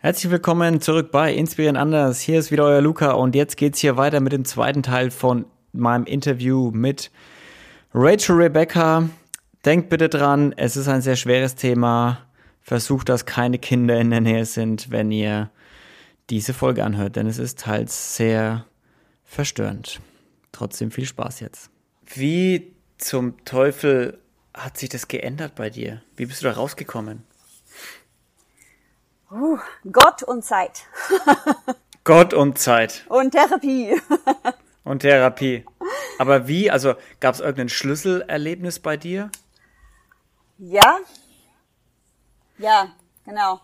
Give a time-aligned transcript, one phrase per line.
[0.00, 2.20] Herzlich willkommen zurück bei Inspirieren anders.
[2.20, 5.44] Hier ist wieder euer Luca und jetzt geht's hier weiter mit dem zweiten Teil von
[5.72, 7.10] meinem Interview mit
[7.92, 9.10] Rachel Rebecca.
[9.64, 12.24] Denkt bitte dran, es ist ein sehr schweres Thema.
[12.60, 15.50] Versucht, dass keine Kinder in der Nähe sind, wenn ihr
[16.30, 18.66] diese Folge anhört, denn es ist teils sehr
[19.24, 19.98] verstörend.
[20.52, 21.70] Trotzdem viel Spaß jetzt.
[22.06, 24.20] Wie zum Teufel
[24.54, 26.02] hat sich das geändert bei dir?
[26.14, 27.24] Wie bist du da rausgekommen?
[29.30, 29.58] Uh,
[29.92, 30.84] Gott und Zeit.
[32.04, 33.04] Gott und Zeit.
[33.08, 34.00] Und Therapie.
[34.84, 35.66] und Therapie.
[36.18, 36.70] Aber wie?
[36.70, 39.30] Also gab es irgendein Schlüsselerlebnis bei dir?
[40.56, 40.98] Ja.
[42.56, 42.88] Ja,
[43.24, 43.60] genau.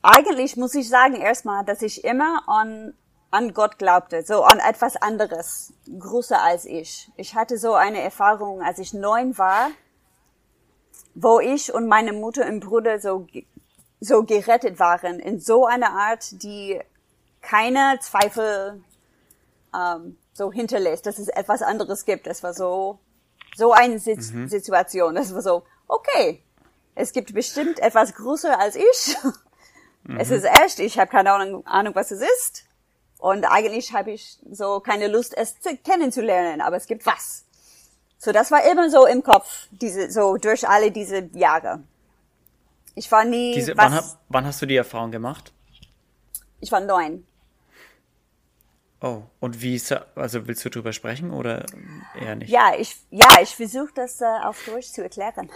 [0.00, 2.94] Eigentlich muss ich sagen erstmal, dass ich immer an,
[3.30, 7.10] an Gott glaubte, so an etwas anderes, größer als ich.
[7.16, 9.70] Ich hatte so eine Erfahrung, als ich neun war,
[11.14, 13.26] wo ich und meine Mutter und Bruder so
[14.00, 16.80] so gerettet waren in so einer Art, die
[17.40, 18.82] keine Zweifel
[19.74, 22.26] ähm, so hinterlässt, dass es etwas anderes gibt.
[22.26, 22.98] Es war so
[23.56, 24.48] so eine Sit mhm.
[24.48, 25.14] Situation.
[25.14, 26.42] Das war so okay.
[26.94, 29.16] Es gibt bestimmt etwas größer als ich.
[30.08, 30.20] Mhm.
[30.20, 30.78] Es ist echt.
[30.78, 32.64] Ich habe keine Ahnung, Ahnung, was es ist.
[33.18, 36.60] Und eigentlich habe ich so keine Lust, es zu, kennenzulernen.
[36.60, 37.44] Aber es gibt was.
[38.16, 41.82] So, das war immer so im Kopf, diese so durch alle diese Jahre.
[42.96, 43.52] Ich war nie.
[43.52, 45.52] Diese, wann, wann, hast du die Erfahrung gemacht?
[46.60, 47.26] Ich war neun.
[49.02, 51.66] Oh, und wie ist also willst du drüber sprechen oder
[52.18, 52.48] eher nicht?
[52.48, 55.50] Ja, ich ja, ich versuche das äh, auf Deutsch zu erklären.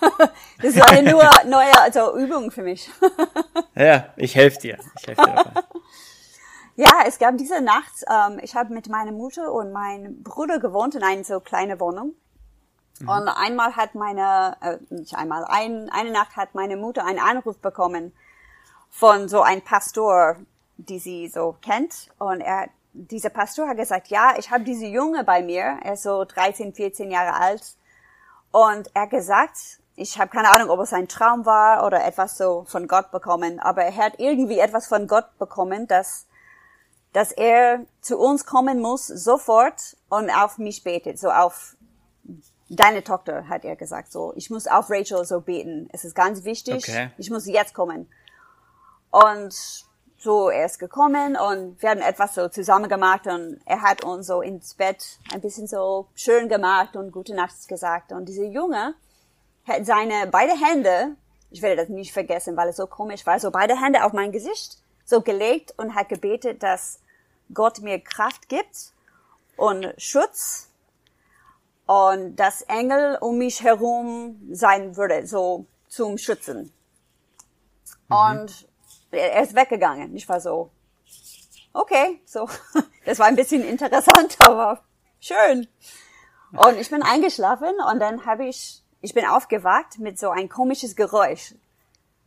[0.62, 2.90] das ist eine nur neue also Übung für mich.
[3.76, 4.78] ja, ich helfe dir.
[4.98, 5.62] Ich helfe dir dabei.
[6.76, 10.94] Ja, es gab diese Nacht, ähm, ich habe mit meiner Mutter und meinem Bruder gewohnt
[10.94, 12.14] in einer so kleinen Wohnung.
[13.00, 13.08] Mhm.
[13.08, 17.58] Und einmal hat meine, äh, nicht einmal, ein, eine Nacht hat meine Mutter einen Anruf
[17.58, 18.12] bekommen
[18.90, 20.36] von so einem Pastor,
[20.76, 22.08] die sie so kennt.
[22.18, 26.02] Und er, dieser Pastor hat gesagt, ja, ich habe diese Junge bei mir, er ist
[26.02, 27.76] so 13, 14 Jahre alt.
[28.50, 32.38] Und er hat gesagt, ich habe keine Ahnung, ob es ein Traum war oder etwas
[32.38, 36.26] so von Gott bekommen, aber er hat irgendwie etwas von Gott bekommen, dass,
[37.12, 41.76] dass er zu uns kommen muss sofort und auf mich betet, so auf
[42.68, 45.88] deine Tochter, hat er gesagt, so, ich muss auf Rachel so beten.
[45.92, 46.76] Es ist ganz wichtig.
[46.88, 47.10] Okay.
[47.18, 48.08] Ich muss jetzt kommen.
[49.10, 49.86] Und
[50.18, 54.26] so, er ist gekommen und wir haben etwas so zusammen gemacht und er hat uns
[54.26, 58.12] so ins Bett ein bisschen so schön gemacht und gute Nacht gesagt.
[58.12, 58.94] Und dieser Junge
[59.66, 61.16] hat seine beide Hände,
[61.50, 64.32] ich werde das nicht vergessen, weil es so komisch war, so beide Hände auf mein
[64.32, 67.00] Gesicht so gelegt und hat gebetet, dass
[67.54, 68.92] Gott mir Kraft gibt
[69.56, 70.67] und Schutz
[71.88, 76.70] und das Engel um mich herum sein würde, so zum Schützen.
[78.08, 78.16] Mhm.
[78.16, 78.68] Und
[79.10, 80.14] er ist weggegangen.
[80.14, 80.68] Ich war so,
[81.72, 82.46] okay, so,
[83.06, 84.82] das war ein bisschen interessant, aber
[85.18, 85.66] schön.
[86.52, 90.94] Und ich bin eingeschlafen und dann habe ich, ich bin aufgewacht mit so ein komisches
[90.94, 91.54] Geräusch.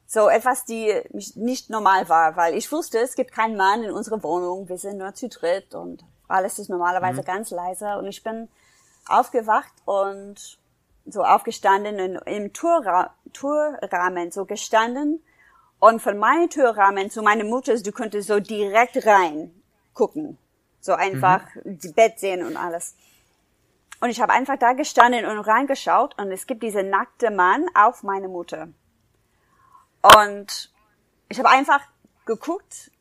[0.08, 0.92] So etwas, die
[1.36, 4.98] nicht normal war, weil ich wusste, es gibt keinen Mann in unserer Wohnung, wir sind
[4.98, 7.26] nur zu dritt und alles ist normalerweise mhm.
[7.26, 8.50] ganz leise und ich bin
[9.20, 10.58] aufgewacht und
[11.06, 15.24] so aufgestanden und im Tourra Tourrahmen so gestanden
[15.80, 19.52] und von meinem Türrahmen zu meiner Mutter, du könntest so direkt rein
[19.96, 20.38] gucken.
[20.80, 21.80] So einfach mhm.
[21.80, 22.96] die Bett sehen und alles.
[24.00, 28.04] Und ich habe einfach da gestanden und reingeschaut und es gibt diese nackte Mann auf
[28.04, 28.68] meine Mutter.
[30.02, 30.72] Und
[31.30, 31.82] ich habe einfach
[32.26, 32.92] geguckt,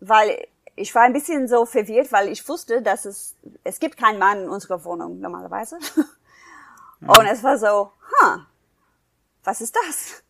[0.00, 4.18] weil ich war ein bisschen so verwirrt, weil ich wusste, dass es, es gibt keinen
[4.18, 5.78] Mann in unserer Wohnung normalerweise.
[7.00, 7.92] Und es war so,
[8.22, 8.38] huh,
[9.44, 10.22] was ist das?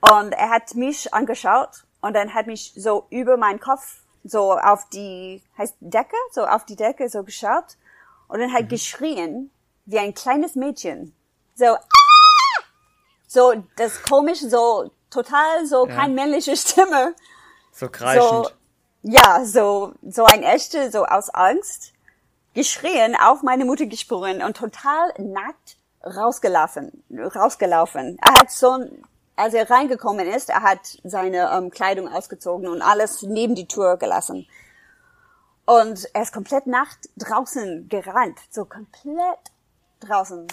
[0.00, 4.88] Und er hat mich angeschaut und dann hat mich so über meinen Kopf so auf
[4.90, 7.76] die, heißt Decke, so auf die Decke so geschaut
[8.28, 8.68] und dann hat mhm.
[8.68, 9.50] geschrien
[9.86, 11.14] wie ein kleines Mädchen.
[11.54, 11.78] So, ah!
[13.26, 15.94] so das komisch, so total so ja.
[15.94, 17.14] kein männliche Stimme.
[17.72, 18.46] So kreischend.
[18.46, 18.50] So,
[19.02, 21.92] ja, so, so ein echte, so aus Angst,
[22.54, 28.18] geschrien, auf meine Mutter gesprungen und total nackt rausgelaufen, rausgelaufen.
[28.20, 28.78] Er hat so,
[29.36, 33.96] als er reingekommen ist, er hat seine ähm, Kleidung ausgezogen und alles neben die Tür
[33.96, 34.46] gelassen.
[35.66, 39.38] Und er ist komplett nackt draußen gerannt, so komplett
[40.00, 40.46] draußen.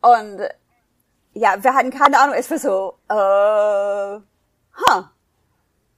[0.00, 0.40] Und
[1.34, 4.31] ja, wir hatten keine Ahnung, es war so, äh,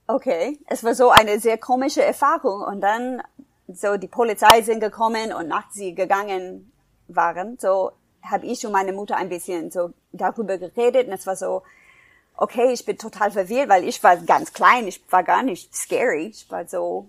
[0.07, 3.21] Okay, es war so eine sehr komische Erfahrung und dann
[3.67, 6.71] so die Polizei sind gekommen und nach sie gegangen
[7.07, 7.91] waren, so
[8.23, 11.63] habe ich und meine Mutter ein bisschen so darüber geredet und es war so,
[12.37, 16.27] okay, ich bin total verwirrt, weil ich war ganz klein, ich war gar nicht scary.
[16.27, 17.07] Ich war so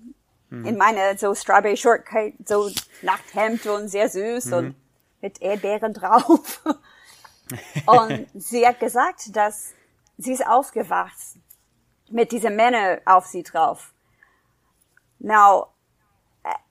[0.50, 0.64] mhm.
[0.66, 2.70] in meine so Strawberry Shortcake, so
[3.02, 4.52] Nachthemd und sehr süß mhm.
[4.52, 4.74] und
[5.20, 6.62] mit Erdbeeren drauf.
[7.86, 9.72] und sie hat gesagt, dass
[10.18, 11.14] sie ist aufgewacht
[12.10, 13.92] mit diesen Männern auf sie drauf.
[15.18, 15.68] Now,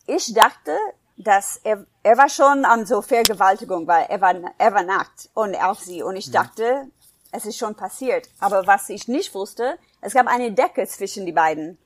[0.06, 0.78] ich dachte,
[1.18, 5.56] dass er, er war schon an so Vergewaltigung, weil er war, er war nackt und
[5.56, 6.04] auf sie.
[6.04, 6.34] Und ich mhm.
[6.34, 6.88] dachte,
[7.32, 8.30] es ist schon passiert.
[8.40, 11.78] Aber was ich nicht wusste, es gab eine Decke zwischen die beiden.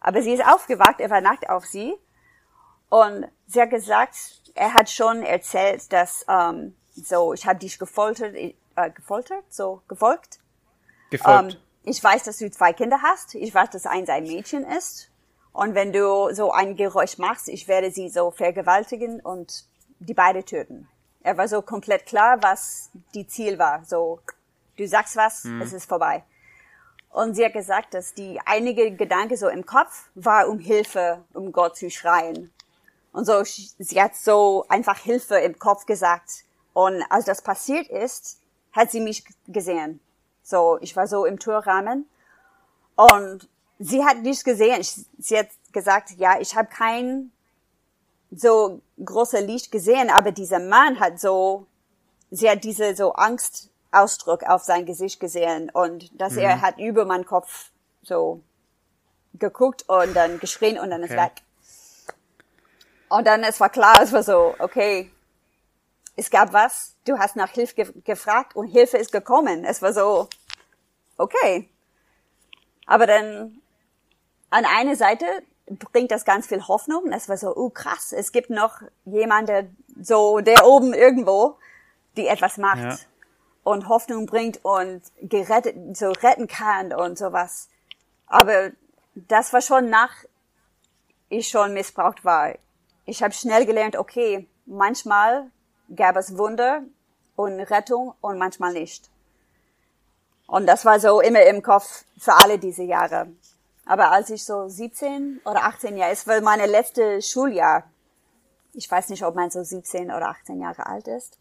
[0.00, 1.94] Aber sie ist aufgewacht, er war nackt auf sie.
[2.88, 4.14] Und sie hat gesagt,
[4.54, 8.54] er hat schon erzählt, dass ähm, so, ich habe dich gefoltert, äh,
[8.94, 10.38] gefoltert, so gefolgt.
[11.10, 11.54] Gefolgt.
[11.54, 13.36] Ähm, ich weiß, dass du zwei Kinder hast.
[13.36, 15.08] Ich weiß, dass eins ein Mädchen ist.
[15.52, 19.64] Und wenn du so ein Geräusch machst, ich werde sie so vergewaltigen und
[20.00, 20.88] die beide töten.
[21.22, 23.84] Er war so komplett klar, was die Ziel war.
[23.84, 24.20] So,
[24.76, 25.62] du sagst was, mhm.
[25.62, 26.24] es ist vorbei.
[27.10, 31.52] Und sie hat gesagt, dass die einige Gedanke so im Kopf war, um Hilfe, um
[31.52, 32.52] Gott zu schreien.
[33.12, 36.44] Und so, sie hat so einfach Hilfe im Kopf gesagt.
[36.74, 38.40] Und als das passiert ist,
[38.72, 40.00] hat sie mich gesehen.
[40.46, 42.08] So, ich war so im Türrahmen
[42.94, 43.48] und
[43.80, 44.80] sie hat nichts gesehen.
[45.18, 47.32] Sie hat gesagt, ja, ich habe kein
[48.30, 51.66] so große Licht gesehen, aber dieser Mann hat so,
[52.30, 56.42] sie hat diese so Angstausdruck auf sein Gesicht gesehen und dass mhm.
[56.42, 57.70] er hat über meinen Kopf
[58.04, 58.40] so
[59.34, 61.12] geguckt und dann geschrien und dann okay.
[61.12, 61.42] ist weg.
[63.08, 65.10] Und dann es war klar, es war so, okay,
[66.16, 69.64] es gab was, du hast nach Hilfe ge gefragt und Hilfe ist gekommen.
[69.64, 70.28] Es war so,
[71.18, 71.68] okay.
[72.86, 73.60] Aber dann
[74.50, 75.26] an eine Seite
[75.66, 77.12] bringt das ganz viel Hoffnung.
[77.12, 79.68] Es war so, oh krass, es gibt noch jemand, der
[80.00, 81.58] so, der oben irgendwo,
[82.16, 82.96] die etwas macht ja.
[83.64, 87.68] und Hoffnung bringt und gerettet, so retten kann und sowas.
[88.26, 88.70] Aber
[89.14, 90.12] das war schon nach
[91.28, 92.54] ich schon missbraucht war.
[93.04, 95.50] Ich habe schnell gelernt, okay, manchmal
[95.94, 96.82] gab es Wunder
[97.36, 99.08] und Rettung und manchmal nicht.
[100.46, 103.28] Und das war so immer im Kopf für alle diese Jahre.
[103.84, 107.84] Aber als ich so 17 oder 18 Jahre, es war meine letzte Schuljahr.
[108.74, 111.38] Ich weiß nicht, ob man so 17 oder 18 Jahre alt ist.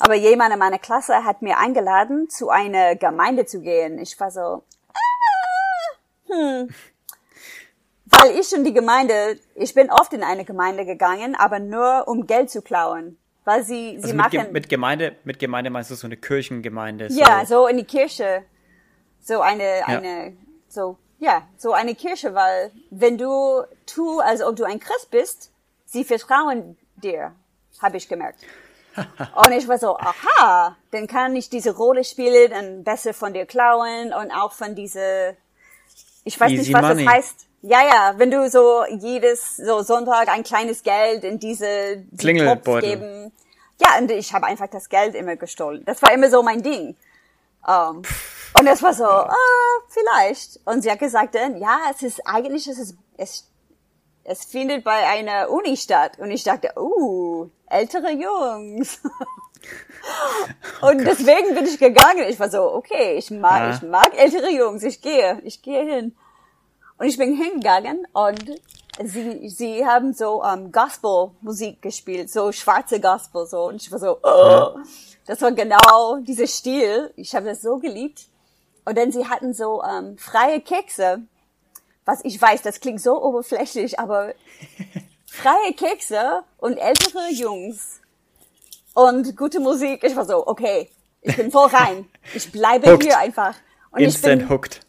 [0.00, 3.98] Aber jemand in meiner Klasse hat mir eingeladen, zu einer Gemeinde zu gehen.
[3.98, 6.74] Ich war so, ah, hm.
[8.24, 12.26] Weil ich und die Gemeinde, ich bin oft in eine Gemeinde gegangen, aber nur um
[12.26, 13.18] Geld zu klauen.
[13.44, 14.38] Weil sie, sie also machen.
[14.38, 17.10] Mit, mit Gemeinde, mit Gemeinde meinst du so eine Kirchengemeinde?
[17.10, 17.20] So.
[17.20, 18.44] Ja, so in die Kirche.
[19.20, 19.86] So eine, ja.
[19.86, 20.36] eine,
[20.68, 25.50] so, ja, so eine Kirche, weil wenn du tu, als ob du ein Christ bist,
[25.84, 27.32] sie vertrauen dir,
[27.80, 28.40] habe ich gemerkt.
[28.96, 33.44] und ich war so, aha, dann kann ich diese Rolle spielen und besser von dir
[33.44, 35.36] klauen und auch von diese,
[36.24, 37.04] ich weiß Easy nicht, was money.
[37.04, 37.46] das heißt.
[37.66, 42.82] Ja, ja, wenn du so jedes so Sonntag ein kleines Geld in diese die Topf
[42.82, 43.32] geben.
[43.80, 45.82] Ja, und ich habe einfach das Geld immer gestohlen.
[45.86, 46.94] Das war immer so mein Ding.
[47.66, 48.02] Um,
[48.58, 49.34] und es war so, ah,
[49.88, 50.60] vielleicht.
[50.66, 53.50] Und sie hat gesagt dann, ja, es ist eigentlich, es ist, es,
[54.24, 56.18] es findet bei einer Uni statt.
[56.18, 59.00] Und ich dachte, uh, ältere Jungs.
[60.82, 62.26] und oh deswegen bin ich gegangen.
[62.28, 63.74] Ich war so, okay, ich mag, ja.
[63.74, 64.82] ich mag ältere Jungs.
[64.82, 66.14] Ich gehe, ich gehe hin.
[66.98, 68.60] Und ich bin hingegangen und
[69.02, 73.68] sie, sie haben so um, ähm, Gospel-Musik gespielt, so schwarze Gospel, so.
[73.68, 74.78] Und ich war so, oh.
[75.26, 77.12] das war genau dieser Stil.
[77.16, 78.28] Ich habe das so geliebt.
[78.84, 81.22] Und dann sie hatten so um, ähm, freie Kekse.
[82.04, 84.34] Was ich weiß, das klingt so oberflächlich, aber
[85.26, 88.00] freie Kekse und ältere Jungs
[88.92, 90.04] und gute Musik.
[90.04, 90.90] Ich war so, okay,
[91.22, 92.06] ich bin voll rein.
[92.34, 93.04] Ich bleibe hooked.
[93.04, 93.54] hier einfach.
[93.90, 94.83] Und Instant ich bin, hooked.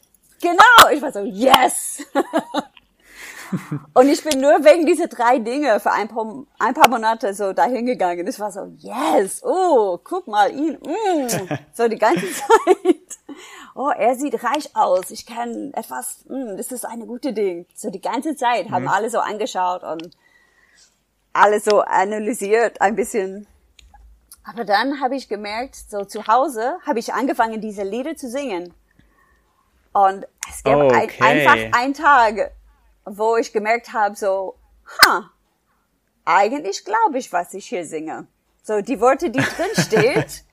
[0.45, 2.05] Genau, ich war so, yes!
[3.95, 7.51] und ich bin nur wegen dieser drei Dinge für ein paar, ein paar Monate so
[7.51, 8.27] dahin gegangen.
[8.27, 11.27] Ich war so, yes, oh, guck mal ihn, mm,
[11.73, 13.17] so die ganze Zeit.
[13.73, 15.09] Oh, er sieht reich aus.
[15.09, 17.65] Ich kann etwas, mm, das ist eine gute Ding.
[17.73, 18.89] So die ganze Zeit haben mhm.
[18.89, 20.11] alle so angeschaut und
[21.33, 23.47] alles so analysiert, ein bisschen.
[24.43, 28.75] Aber dann habe ich gemerkt, so zu Hause habe ich angefangen, diese Lieder zu singen.
[29.95, 31.09] Und es gab okay.
[31.19, 32.51] ein, einfach einen Tag,
[33.05, 34.55] wo ich gemerkt habe, so,
[35.01, 35.29] ha,
[36.25, 38.27] eigentlich glaube ich, was ich hier singe.
[38.63, 40.43] So, die Worte, die drin steht,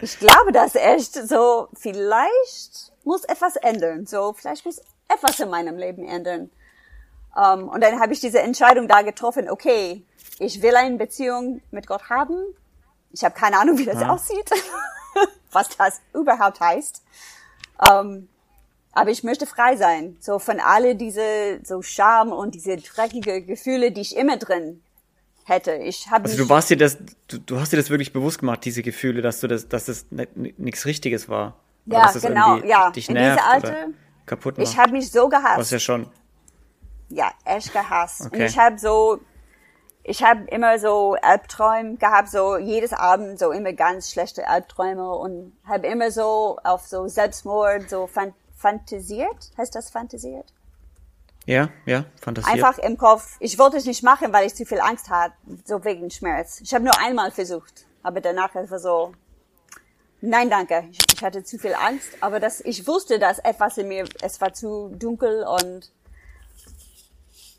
[0.00, 1.14] ich glaube das echt.
[1.14, 4.06] So, vielleicht muss etwas ändern.
[4.06, 6.50] So, vielleicht muss etwas in meinem Leben ändern.
[7.34, 10.02] Um, und dann habe ich diese Entscheidung da getroffen, okay,
[10.38, 12.38] ich will eine Beziehung mit Gott haben.
[13.12, 14.08] Ich habe keine Ahnung, wie das ja.
[14.08, 14.50] aussieht.
[15.52, 17.02] was das überhaupt heißt.
[17.90, 18.28] Ähm,
[18.96, 23.92] aber ich möchte frei sein, so von alle diese so Scham und diese dreckige Gefühle,
[23.92, 24.82] die ich immer drin
[25.44, 25.74] hätte.
[25.74, 26.96] Ich habe also du warst dir das,
[27.28, 30.06] du, du, hast dir das wirklich bewusst gemacht, diese Gefühle, dass du das, dass das
[30.10, 31.56] nichts Richtiges war.
[31.84, 32.90] Ja, genau, ja.
[32.90, 33.88] Dich In diese Alte,
[34.24, 34.66] kaputt macht.
[34.66, 35.58] Ich habe mich so gehasst.
[35.58, 36.08] Was ja schon.
[37.10, 38.22] Ja, echt gehasst.
[38.22, 38.36] Okay.
[38.36, 39.20] Und ich habe so,
[40.04, 45.52] ich habe immer so Albträume gehabt, so jedes Abend so immer ganz schlechte Albträume und
[45.66, 49.52] habe immer so auf so Selbstmord so fan fantasiert.
[49.56, 50.52] Heißt das fantasiert?
[51.46, 52.54] Ja, ja, fantasiert.
[52.54, 53.36] Einfach im Kopf.
[53.38, 55.34] Ich wollte es nicht machen, weil ich zu viel Angst hatte,
[55.64, 56.60] so wegen Schmerz.
[56.60, 59.12] Ich habe nur einmal versucht, aber danach war so,
[60.20, 60.88] nein, danke.
[60.90, 64.40] Ich, ich, hatte zu viel Angst, aber das, ich wusste, dass etwas in mir, es
[64.40, 65.92] war zu dunkel und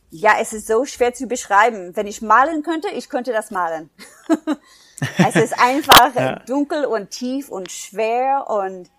[0.10, 1.96] ja, es ist so schwer zu beschreiben.
[1.96, 3.90] Wenn ich malen könnte, ich könnte das malen.
[5.18, 6.40] es ist einfach ja.
[6.40, 8.90] dunkel und tief und schwer und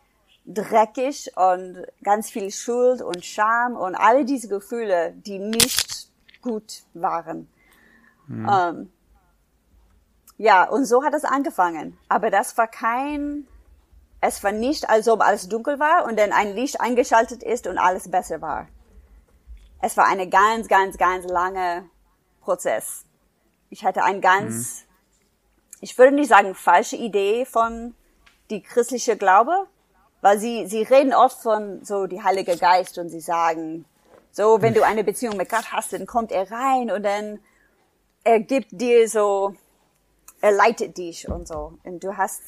[0.49, 7.49] dreckig und ganz viel Schuld und Scham und alle diese Gefühle, die nicht gut waren.
[8.26, 8.49] Mhm.
[8.50, 8.93] Ähm,
[10.38, 11.99] ja, und so hat es angefangen.
[12.09, 13.47] Aber das war kein,
[14.21, 17.76] es war nicht, als ob alles dunkel war und dann ein Licht eingeschaltet ist und
[17.76, 18.69] alles besser war.
[19.83, 21.88] Es war eine ganz, ganz, ganz lange
[22.40, 23.05] Prozess.
[23.69, 25.78] Ich hatte ein ganz, mhm.
[25.83, 27.95] ich würde nicht sagen falsche Idee von
[28.50, 29.67] die christliche Glaube,
[30.20, 33.84] weil sie, sie reden oft von so die Heilige Geist und sie sagen,
[34.32, 37.40] so, wenn du eine Beziehung mit Gott hast, dann kommt er rein und dann
[38.25, 39.54] er gibt dir so,
[40.40, 41.78] er leitet dich und so.
[41.84, 42.40] Und du hast,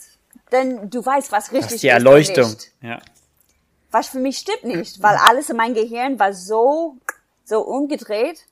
[0.51, 1.83] dann du weißt, was richtig ist.
[1.83, 3.01] Die Erleuchtung, ja.
[3.91, 6.97] Was für mich stimmt nicht, weil alles in meinem Gehirn war so,
[7.45, 8.47] so umgedreht,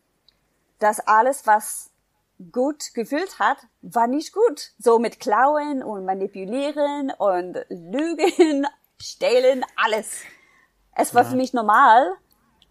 [0.81, 1.91] dass alles, was
[2.51, 4.73] gut gefühlt hat, war nicht gut.
[4.79, 8.67] So mit Klauen und Manipulieren und Lügen
[9.01, 10.23] stehlen, alles.
[10.95, 11.31] Es war ja.
[11.31, 12.17] für mich normal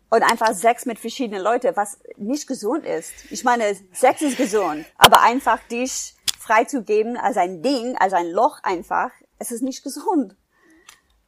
[0.09, 3.13] und einfach Sex mit verschiedenen Leuten, was nicht gesund ist.
[3.29, 8.59] Ich meine, Sex ist gesund, aber einfach dich freizugeben als ein Ding, als ein Loch
[8.63, 10.35] einfach, es ist nicht gesund.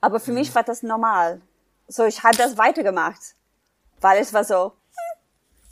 [0.01, 1.41] Aber für mich war das normal.
[1.87, 3.19] So, ich habe das weitergemacht,
[3.99, 4.73] weil es war so.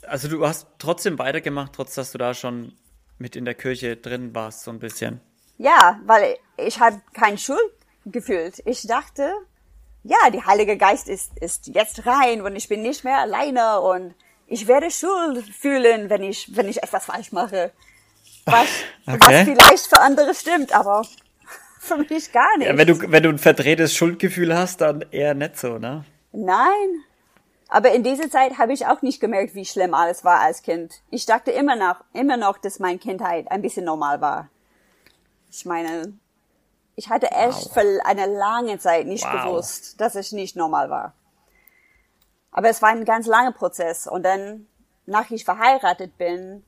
[0.06, 2.78] Also du hast trotzdem weitergemacht, trotz dass du da schon
[3.18, 5.22] mit in der Kirche drin warst, so ein bisschen.
[5.58, 7.77] Ja, weil ich habe kein Schuld
[8.12, 8.62] gefühlt.
[8.66, 9.34] Ich dachte,
[10.04, 14.14] ja, die Heilige Geist ist, ist jetzt rein und ich bin nicht mehr alleine und
[14.48, 17.72] ich werde Schuld fühlen, wenn ich, wenn ich etwas falsch mache.
[18.46, 18.68] Was,
[19.08, 19.18] okay.
[19.20, 21.06] was vielleicht für andere stimmt, aber
[21.80, 22.68] für mich gar nicht.
[22.68, 26.06] Ja, wenn du, wenn du ein verdrehtes Schuldgefühl hast, dann eher nicht so, ne?
[26.32, 27.04] Nein.
[27.70, 31.02] Aber in dieser Zeit habe ich auch nicht gemerkt, wie schlimm alles war als Kind.
[31.10, 34.50] Ich dachte immer noch, immer noch, dass meine Kindheit ein bisschen normal war.
[35.52, 36.14] Ich meine,
[36.98, 37.74] ich hatte echt wow.
[37.74, 39.44] für eine lange Zeit nicht wow.
[39.44, 41.14] gewusst, dass es nicht normal war.
[42.52, 44.08] Aber es war ein ganz langer Prozess.
[44.08, 44.68] Und dann,
[45.06, 46.66] nach ich verheiratet bin,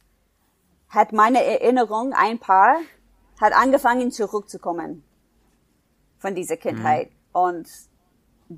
[0.87, 2.77] hat meine Erinnerung, ein Paar,
[3.41, 5.03] hat angefangen zurückzukommen
[6.19, 6.59] von dieser mhm.
[6.59, 7.09] Kindheit.
[7.09, 7.15] Mhm.
[7.31, 7.69] Und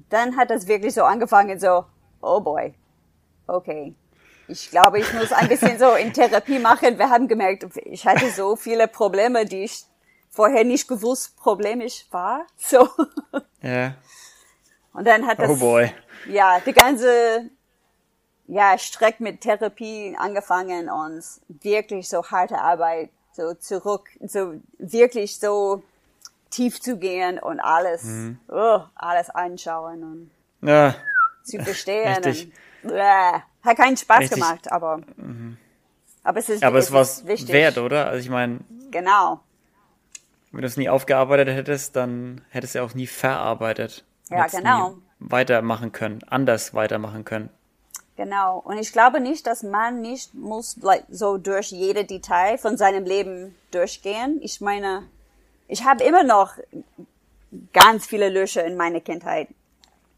[0.10, 1.86] dann hat das wirklich so angefangen, so,
[2.22, 2.74] oh boy,
[3.48, 3.96] okay.
[4.50, 6.98] Ich glaube, ich muss ein bisschen so in Therapie machen.
[6.98, 9.86] Wir haben gemerkt, ich hatte so viele Probleme, die ich
[10.32, 12.48] vorher nicht gewusst problemisch war.
[12.58, 12.88] So.
[13.62, 13.96] Ja.
[14.94, 15.94] Und dann hat das, oh boy.
[16.28, 17.50] ja, die ganze,
[18.48, 25.84] ja, Streck mit Therapie angefangen und wirklich so harte Arbeit, so zurück, so wirklich so
[26.50, 28.40] tief zu gehen und alles, mhm.
[28.50, 30.04] oh, alles anschauen
[30.62, 30.96] und ja.
[31.44, 32.24] zu verstehen.
[32.24, 32.52] Richtig.
[32.84, 34.42] Und, äh, hat keinen Spaß Richtig.
[34.42, 35.58] gemacht, aber, mhm.
[36.24, 38.08] aber es ist, aber es, es war wert, oder?
[38.08, 38.60] Also ich meine.
[38.90, 39.40] Genau.
[40.52, 44.04] Wenn du es nie aufgearbeitet hättest, dann hättest du auch nie verarbeitet.
[44.30, 44.96] Ja, genau.
[45.20, 47.50] weitermachen können, anders weitermachen können.
[48.16, 48.60] Genau.
[48.60, 53.04] Und ich glaube nicht, dass man nicht muss like, so durch jede Detail von seinem
[53.04, 54.40] Leben durchgehen.
[54.42, 55.04] Ich meine,
[55.68, 56.54] ich habe immer noch
[57.74, 59.48] ganz viele Löcher in meiner Kindheit.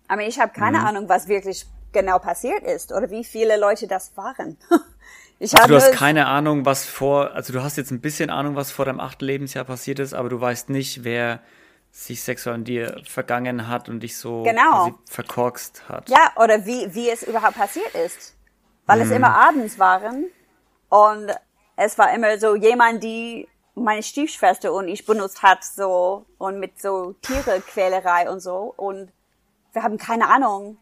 [0.08, 0.86] Aber ich habe keine mhm.
[0.86, 4.58] Ahnung, was wirklich genau passiert ist oder wie viele Leute das waren.
[5.40, 8.56] Ich also du hast keine Ahnung, was vor, also du hast jetzt ein bisschen Ahnung,
[8.56, 11.42] was vor deinem achten Lebensjahr passiert ist, aber du weißt nicht, wer
[11.92, 14.98] sich sexuell an dir vergangen hat und dich so genau.
[15.10, 16.10] verkorkst hat.
[16.10, 18.36] Ja, oder wie, wie es überhaupt passiert ist.
[18.86, 19.04] Weil mhm.
[19.04, 20.25] es immer abends waren
[20.90, 21.32] und
[21.75, 26.82] es war immer so jemand, die meine Stiefschwester und ich benutzt hat so und mit
[26.82, 29.12] so Tierequälerei und so und
[29.74, 30.78] wir haben keine Ahnung,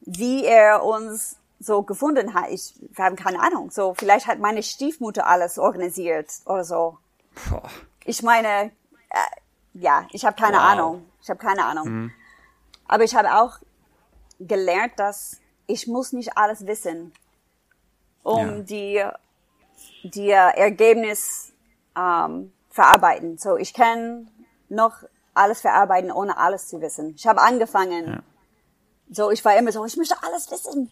[0.00, 2.50] wie er uns so gefunden hat.
[2.50, 3.70] Ich, wir haben keine Ahnung.
[3.70, 6.98] So, vielleicht hat meine Stiefmutter alles organisiert oder so.
[7.48, 7.68] Boah.
[8.04, 8.72] Ich meine,
[9.10, 9.18] äh,
[9.74, 10.64] ja, ich habe keine wow.
[10.64, 11.06] Ahnung.
[11.22, 11.88] Ich habe keine Ahnung.
[11.88, 12.12] Mhm.
[12.88, 13.58] Aber ich habe auch
[14.40, 17.12] gelernt, dass ich muss nicht alles wissen,
[18.22, 18.58] um ja.
[18.62, 19.04] die
[20.04, 21.52] die Ergebnis
[21.96, 23.38] ähm, verarbeiten.
[23.38, 24.30] So, ich kann
[24.68, 25.04] noch
[25.34, 27.14] alles verarbeiten, ohne alles zu wissen.
[27.16, 28.06] Ich habe angefangen.
[28.06, 28.22] Ja.
[29.10, 30.90] So, ich war immer so, ich möchte alles wissen.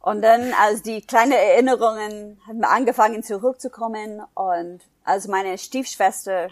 [0.00, 6.48] Und dann, als die kleinen Erinnerungen haben angefangen zurückzukommen und als meine Stiefschwester,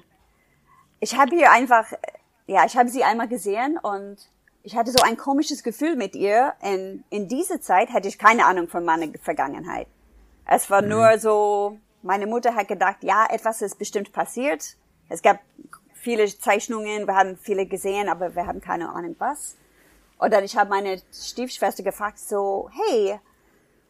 [1.00, 1.92] ich habe ihr einfach,
[2.46, 4.18] ja, ich habe sie einmal gesehen und
[4.62, 6.52] ich hatte so ein komisches Gefühl mit ihr.
[6.62, 9.86] In, in dieser Zeit hatte ich keine Ahnung von meiner Vergangenheit.
[10.44, 10.88] Es war mhm.
[10.88, 14.76] nur so, meine Mutter hat gedacht, ja, etwas ist bestimmt passiert.
[15.08, 15.38] Es gab
[15.94, 19.56] viele Zeichnungen, wir haben viele gesehen, aber wir haben keine Ahnung was.
[20.18, 23.18] Und dann ich habe meine Stiefschwester gefragt, so, hey,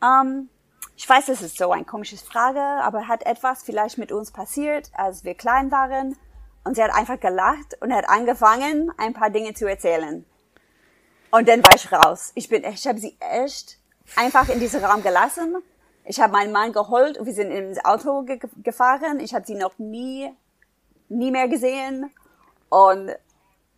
[0.03, 0.49] ähm,
[0.97, 4.91] ich weiß, es ist so ein komisches Frage, aber hat etwas vielleicht mit uns passiert,
[4.95, 6.17] als wir klein waren?
[6.65, 10.25] Und sie hat einfach gelacht und hat angefangen, ein paar Dinge zu erzählen.
[11.31, 12.33] Und dann war ich raus.
[12.35, 13.79] Ich bin, ich habe sie echt
[14.17, 15.57] einfach in diesen Raum gelassen.
[16.05, 19.21] Ich habe meinen Mann geholt und wir sind ins Auto ge gefahren.
[19.21, 20.35] Ich habe sie noch nie,
[21.09, 22.11] nie mehr gesehen.
[22.71, 23.15] Und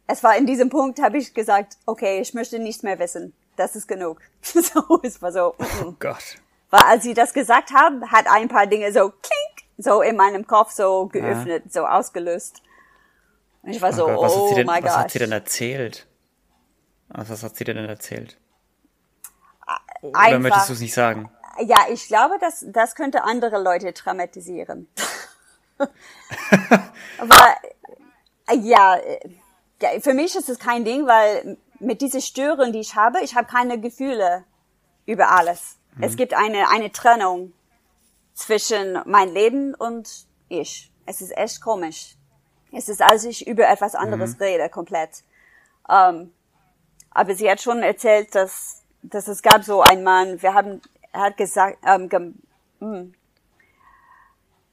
[0.06, 3.76] es war in diesem Punkt, habe ich gesagt, okay, ich möchte nichts mehr wissen das
[3.76, 4.20] ist genug.
[4.42, 5.54] so, es war so.
[5.84, 6.36] Oh Gott.
[6.70, 10.46] Weil als sie das gesagt haben, hat ein paar Dinge so klink, so in meinem
[10.46, 11.70] Kopf so geöffnet, ja.
[11.70, 12.62] so ausgelöst.
[13.62, 14.92] Und ich war oh so, Gott, oh denn, mein Gott.
[14.92, 16.06] Was hat sie denn erzählt?
[17.08, 18.38] Was hat sie denn erzählt?
[20.02, 21.30] Oder Einfach, möchtest du es nicht sagen?
[21.66, 24.88] Ja, ich glaube, das, das könnte andere Leute traumatisieren.
[27.18, 27.56] Aber
[28.54, 28.98] ja,
[29.82, 33.34] ja, für mich ist es kein Ding, weil mit dieser Störung, die ich habe, ich
[33.34, 34.44] habe keine Gefühle
[35.06, 35.78] über alles.
[35.96, 36.02] Mhm.
[36.04, 37.52] Es gibt eine, eine Trennung
[38.34, 40.92] zwischen mein Leben und ich.
[41.06, 42.16] Es ist echt komisch.
[42.72, 44.44] Es ist, als ich über etwas anderes mhm.
[44.44, 45.24] rede, komplett.
[45.88, 46.32] Ähm,
[47.10, 50.80] aber sie hat schon erzählt, dass, dass es gab so einen Mann, wir haben,
[51.12, 52.32] er hat gesagt, ähm, ge,
[52.78, 53.14] hm.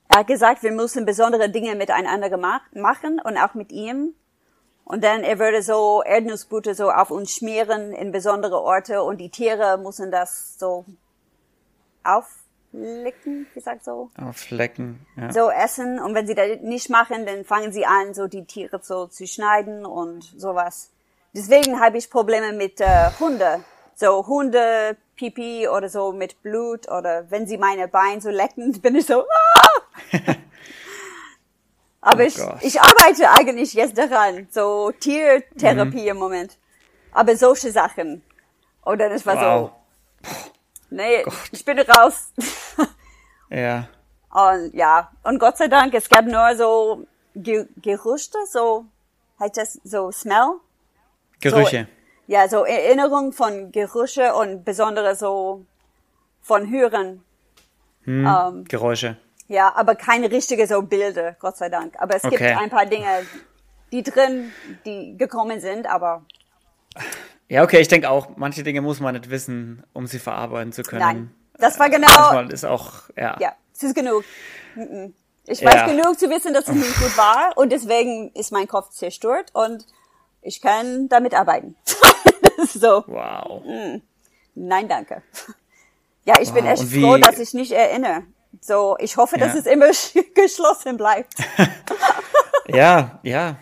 [0.10, 4.13] er hat gesagt, wir müssen besondere Dinge miteinander gemacht, machen und auch mit ihm.
[4.88, 9.30] Und dann er würde so Erdnussbutter so auf uns schmieren in besondere Orte und die
[9.30, 10.86] Tiere müssen das so
[12.06, 14.10] auflecken, wie sagt so?
[14.17, 15.34] Auflecken, ja.
[15.34, 18.80] So essen und wenn sie das nicht machen, dann fangen sie an, so die Tiere
[18.82, 20.89] so zu schneiden und sowas.
[21.34, 23.65] Deswegen habe ich Probleme mit äh, Hunde.
[23.93, 28.95] So Hunde, Pipi oder so mit Blut oder wenn sie meine Beine so lecken, bin
[28.95, 30.08] ich so, ah!
[32.02, 36.08] Aber oh ich, ich arbeite eigentlich jetzt daran, so Tiertherapie mhm.
[36.08, 36.58] im Moment.
[37.12, 38.24] Aber solche Sachen.
[38.86, 39.72] Oder das war wow.
[40.24, 40.32] so,
[40.90, 41.34] nee, Gott.
[41.52, 42.32] ich bin raus.
[43.50, 43.90] ja.
[44.30, 48.86] Und ja, und Gott sei Dank, es gab nur so Ge Gerüchte, so,
[49.40, 50.60] heißt das so Smell?
[51.40, 51.88] Gerüche.
[51.90, 55.66] So, ja, so Erinnerung von Gerüche und besondere so
[56.42, 57.24] von Hören.
[58.04, 59.18] Hm, ähm, Geräusche.
[59.48, 61.96] Ja, aber keine richtige so Bilder, Gott sei Dank.
[62.00, 62.38] Aber es okay.
[62.38, 63.26] gibt ein paar Dinge,
[63.92, 64.52] die drin,
[64.86, 66.26] die gekommen sind, aber.
[67.48, 70.84] Ja, okay, ich denke auch, manche Dinge muss man nicht wissen, um sie verarbeiten zu
[70.84, 71.02] können.
[71.02, 72.08] Nein, das war genau.
[72.08, 73.38] Manchmal ist auch, ja.
[73.40, 74.24] Ja, es ist genug.
[75.46, 75.88] Ich weiß ja.
[75.88, 79.86] genug zu wissen, dass es nicht gut war und deswegen ist mein Kopf zerstört und
[80.42, 81.78] ich kann damit arbeiten.
[82.74, 83.06] so.
[83.08, 83.64] Wow.
[83.66, 84.02] Mm.
[84.56, 85.22] Nein, danke.
[86.26, 86.56] Ja, ich wow.
[86.56, 88.24] bin echt froh, dass ich nicht erinnere.
[88.62, 89.48] So, ich hoffe, ja.
[89.48, 89.88] dass es immer
[90.36, 91.34] geschlossen bleibt.
[92.67, 93.58] ja, ja.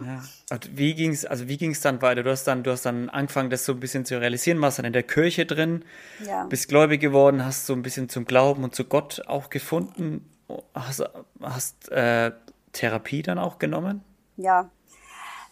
[0.00, 0.22] Ja.
[0.50, 2.24] Und wie ging's, also wie ging's dann weiter?
[2.24, 4.86] Du hast dann, du hast dann angefangen, das so ein bisschen zu realisieren, warst dann
[4.86, 5.84] in der Kirche drin,
[6.24, 6.44] ja.
[6.46, 10.28] bist gläubig geworden, hast so ein bisschen zum Glauben und zu Gott auch gefunden,
[10.74, 11.04] hast,
[11.40, 12.32] hast äh,
[12.72, 14.02] Therapie dann auch genommen?
[14.36, 14.68] Ja,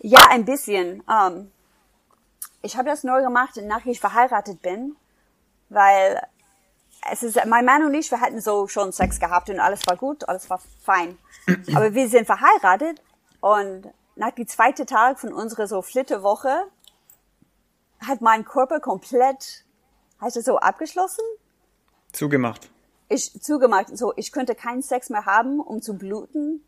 [0.01, 1.05] ja, ein bisschen.
[1.09, 1.53] Ähm,
[2.63, 4.97] ich habe das nur gemacht, nachdem ich verheiratet bin,
[5.69, 6.21] weil
[7.11, 9.97] es ist, mein Mann und ich, wir hatten so schon Sex gehabt und alles war
[9.97, 11.19] gut, alles war fein.
[11.75, 13.03] Aber wir sind verheiratet
[13.41, 16.67] und nach dem zweiten Tag von unserer so Flitterwoche
[18.01, 19.65] hat mein Körper komplett,
[20.21, 21.25] heißt es so, abgeschlossen?
[22.13, 22.71] Zugemacht.
[23.09, 23.97] Ich, zugemacht.
[23.97, 26.65] So, ich könnte keinen Sex mehr haben, um zu bluten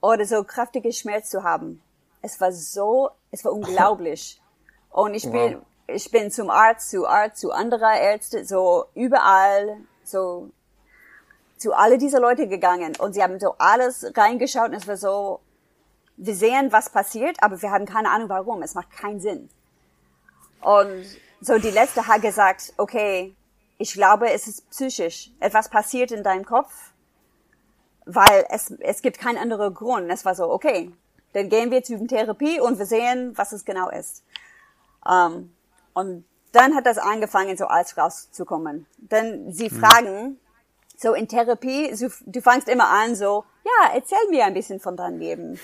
[0.00, 1.82] oder so kräftige Schmerz zu haben.
[2.22, 4.40] Es war so, es war unglaublich.
[4.90, 5.62] Und ich wow.
[5.86, 10.50] Ich bin zum Arzt, zu Arzt, zu anderer Ärzte, so überall, so
[11.56, 15.40] zu alle diese Leute gegangen und sie haben so alles reingeschaut und es war so,
[16.16, 18.62] wir sehen, was passiert, aber wir haben keine Ahnung warum.
[18.62, 19.48] Es macht keinen Sinn.
[20.60, 21.04] Und
[21.40, 23.34] so die letzte hat gesagt, okay,
[23.78, 25.30] ich glaube, es ist psychisch.
[25.40, 26.72] Etwas passiert in deinem Kopf,
[28.06, 30.10] weil es, es gibt keinen anderen Grund.
[30.10, 30.92] Es war so, okay,
[31.32, 34.24] Dann gehen wir zu Therapie und wir sehen, was es genau ist.
[35.04, 35.52] Um,
[35.96, 38.86] und dann hat das angefangen, so alles rauszukommen.
[38.98, 39.80] Denn sie mhm.
[39.80, 40.40] fragen,
[40.94, 44.98] so in Therapie, so, du fangst immer an so, ja, erzähl mir ein bisschen von
[44.98, 45.58] deinem Leben.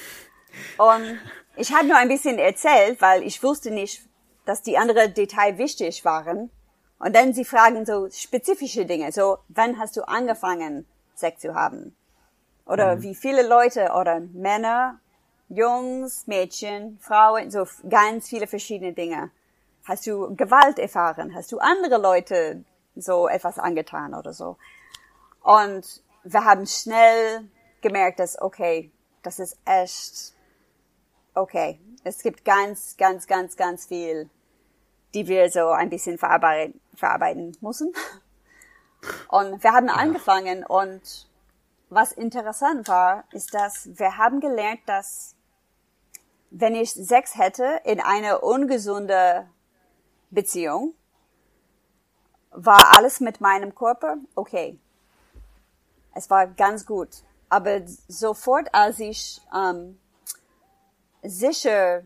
[0.79, 1.18] Und
[1.57, 4.09] ich habe nur ein bisschen erzählt, weil ich wusste nicht,
[4.47, 6.51] dass die anderen Details wichtig waren.
[6.99, 11.95] Und dann sie fragen so spezifische Dinge, so, wann hast du angefangen, Sex zu haben?
[12.64, 13.03] Oder mhm.
[13.03, 14.99] wie viele Leute oder Männer,
[15.51, 19.31] Jungs, Mädchen, Frauen, so ganz viele verschiedene Dinge.
[19.85, 21.35] Hast du Gewalt erfahren?
[21.35, 22.64] Hast du andere Leute
[22.95, 24.57] so etwas angetan oder so?
[25.42, 27.49] Und wir haben schnell
[27.81, 28.92] gemerkt, dass, okay,
[29.23, 30.35] das ist echt,
[31.35, 31.81] okay.
[32.05, 34.29] Es gibt ganz, ganz, ganz, ganz viel,
[35.14, 37.92] die wir so ein bisschen verarbeiten, verarbeiten müssen.
[39.29, 39.95] Und wir haben ja.
[39.95, 41.29] angefangen und
[41.90, 45.35] was interessant war, ist, dass wir haben gelernt, dass
[46.51, 49.49] wenn ich Sex hätte in einer ungesunde
[50.33, 50.95] Beziehung,
[52.51, 54.79] war alles mit meinem Körper okay.
[56.14, 57.09] Es war ganz gut.
[57.49, 59.99] Aber sofort, als ich ähm,
[61.23, 62.03] sicher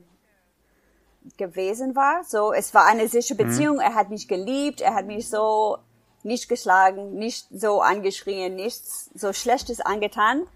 [1.37, 3.49] gewesen war, so es war eine sichere mhm.
[3.49, 3.83] Beziehung, mhm.
[3.83, 5.79] er hat mich geliebt, er hat mich so
[6.23, 10.47] nicht geschlagen, nicht so angeschrien, nichts so Schlechtes angetan.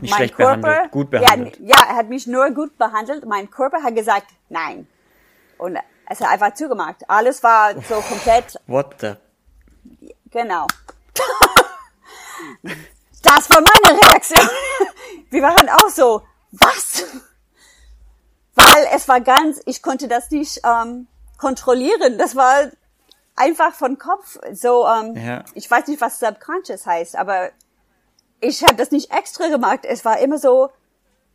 [0.00, 1.58] Nicht mein schlecht Körper, behandelt, gut behandelt.
[1.60, 3.24] Ja, ja, er hat mich nur gut behandelt.
[3.26, 4.86] Mein Körper hat gesagt, nein.
[5.56, 7.08] Und es hat einfach zugemacht.
[7.08, 8.56] Alles war so komplett.
[8.66, 9.14] What the?
[10.30, 10.66] Genau.
[13.22, 14.48] das war meine Reaktion.
[15.30, 17.04] Wir waren auch so, was?
[18.54, 21.06] Weil es war ganz, ich konnte das nicht ähm,
[21.38, 22.18] kontrollieren.
[22.18, 22.70] Das war
[23.36, 24.38] einfach von Kopf.
[24.52, 25.44] So, ähm, ja.
[25.54, 27.50] ich weiß nicht, was subconscious heißt, aber
[28.40, 29.80] ich habe das nicht extra gemacht.
[29.84, 30.70] Es war immer so,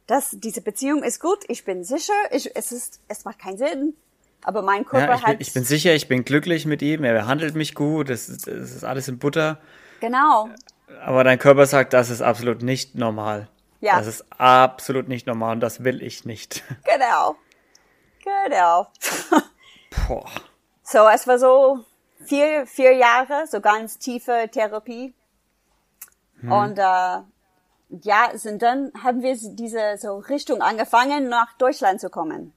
[0.08, 3.96] dass diese Beziehung ist gut, ich bin sicher, ich, es ist, es macht keinen Sinn.
[4.44, 5.28] Aber mein Körper ja, ich hat.
[5.32, 8.48] Bin, ich bin sicher, ich bin glücklich mit ihm, er behandelt mich gut, es ist,
[8.48, 9.58] es ist alles in Butter.
[10.00, 10.50] Genau.
[11.02, 13.48] Aber dein Körper sagt, das ist absolut nicht normal.
[13.82, 13.98] Ja.
[13.98, 16.64] Das ist absolut nicht normal und das will ich nicht.
[16.84, 17.36] Genau.
[18.24, 18.88] Genau.
[20.08, 20.30] Boah.
[20.84, 21.86] So, es war so
[22.26, 25.14] vier, vier Jahre, so ganz tiefe Therapie.
[26.42, 26.52] Hm.
[26.52, 27.22] Und äh,
[28.02, 32.54] ja, sind dann haben wir diese so Richtung angefangen, nach Deutschland zu kommen.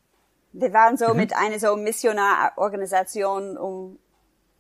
[0.53, 1.17] Wir waren so mhm.
[1.17, 3.99] mit einer so Missionarorganisation, um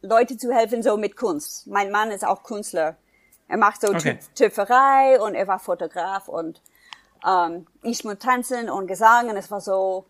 [0.01, 1.67] Leute zu helfen, so mit Kunst.
[1.67, 2.97] Mein Mann ist auch Künstler.
[3.49, 4.19] Er macht so okay.
[4.35, 6.63] Töpferei und er war Fotograf und
[7.27, 10.07] ähm, ich muss tanzen und Gesang und es war so,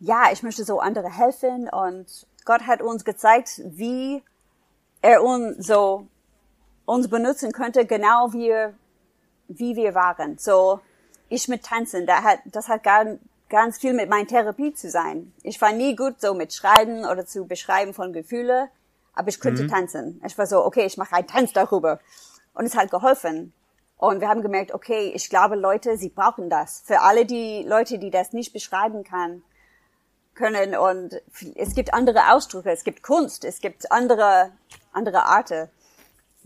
[0.00, 4.22] ja, ich möchte so andere helfen und Gott hat uns gezeigt, wie
[5.02, 6.06] er uns so
[6.84, 8.54] uns benutzen könnte, genau wie,
[9.48, 10.38] wie wir waren.
[10.38, 10.80] So,
[11.28, 13.04] ich mit Tanzen, da hat, das hat gar,
[13.48, 15.32] ganz viel mit meiner Therapie zu sein.
[15.42, 18.68] Ich war nie gut so mit Schreiben oder zu beschreiben von Gefühle,
[19.14, 19.68] aber ich könnte mhm.
[19.68, 20.22] tanzen.
[20.26, 22.00] Ich war so, okay, ich mache einen Tanz darüber.
[22.54, 23.52] Und es hat geholfen.
[23.96, 26.82] Und wir haben gemerkt, okay, ich glaube, Leute, sie brauchen das.
[26.84, 29.42] Für alle die Leute, die das nicht beschreiben kann,
[30.38, 31.20] können und
[31.56, 34.52] es gibt andere Ausdrücke, es gibt Kunst, es gibt andere,
[34.92, 35.68] andere Arten,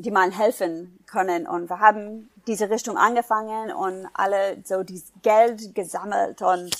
[0.03, 1.47] die man helfen können.
[1.47, 6.77] Und wir haben diese Richtung angefangen und alle so dieses Geld gesammelt und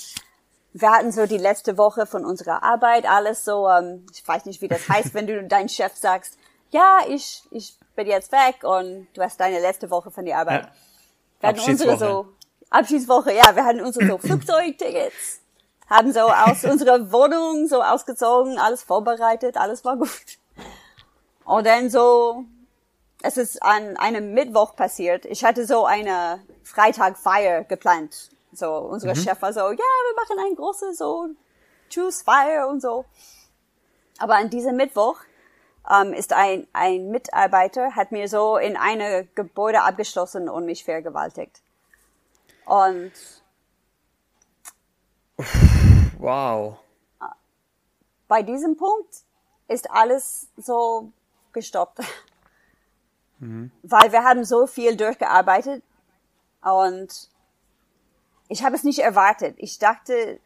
[0.73, 4.61] wir hatten so die letzte Woche von unserer Arbeit alles so, ähm, ich weiß nicht,
[4.61, 6.37] wie das heißt, wenn du dein Chef sagst,
[6.71, 10.63] ja, ich, ich bin jetzt weg und du hast deine letzte Woche von der Arbeit.
[10.63, 10.71] Ja.
[11.39, 12.27] Wir hatten unsere so,
[12.71, 15.43] Abschiedswoche, ja, wir hatten unsere so Flugzeugtickets
[15.89, 20.39] haben so aus unserer Wohnung so ausgezogen, alles vorbereitet, alles war gut.
[21.45, 22.45] Und dann so,
[23.23, 25.25] es ist an einem Mittwoch passiert.
[25.25, 28.29] Ich hatte so eine Freitagfeier geplant.
[28.51, 29.15] So, unser mhm.
[29.15, 31.29] Chef war so, ja, wir machen ein großes so
[31.91, 33.05] Choose Fire und so.
[34.19, 35.17] Aber an diesem Mittwoch
[35.89, 41.61] ähm, ist ein, ein Mitarbeiter, hat mir so in eine Gebäude abgeschlossen und mich vergewaltigt.
[42.65, 43.11] Und
[46.19, 46.77] Wow.
[48.27, 49.15] Bei diesem Punkt
[49.67, 51.11] ist alles so
[51.53, 51.99] gestoppt.
[53.39, 53.71] Mhm.
[53.83, 55.83] Weil wir haben so viel durchgearbeitet
[56.61, 57.29] und
[58.47, 59.55] ich habe es nicht erwartet.
[59.57, 60.39] Ich dachte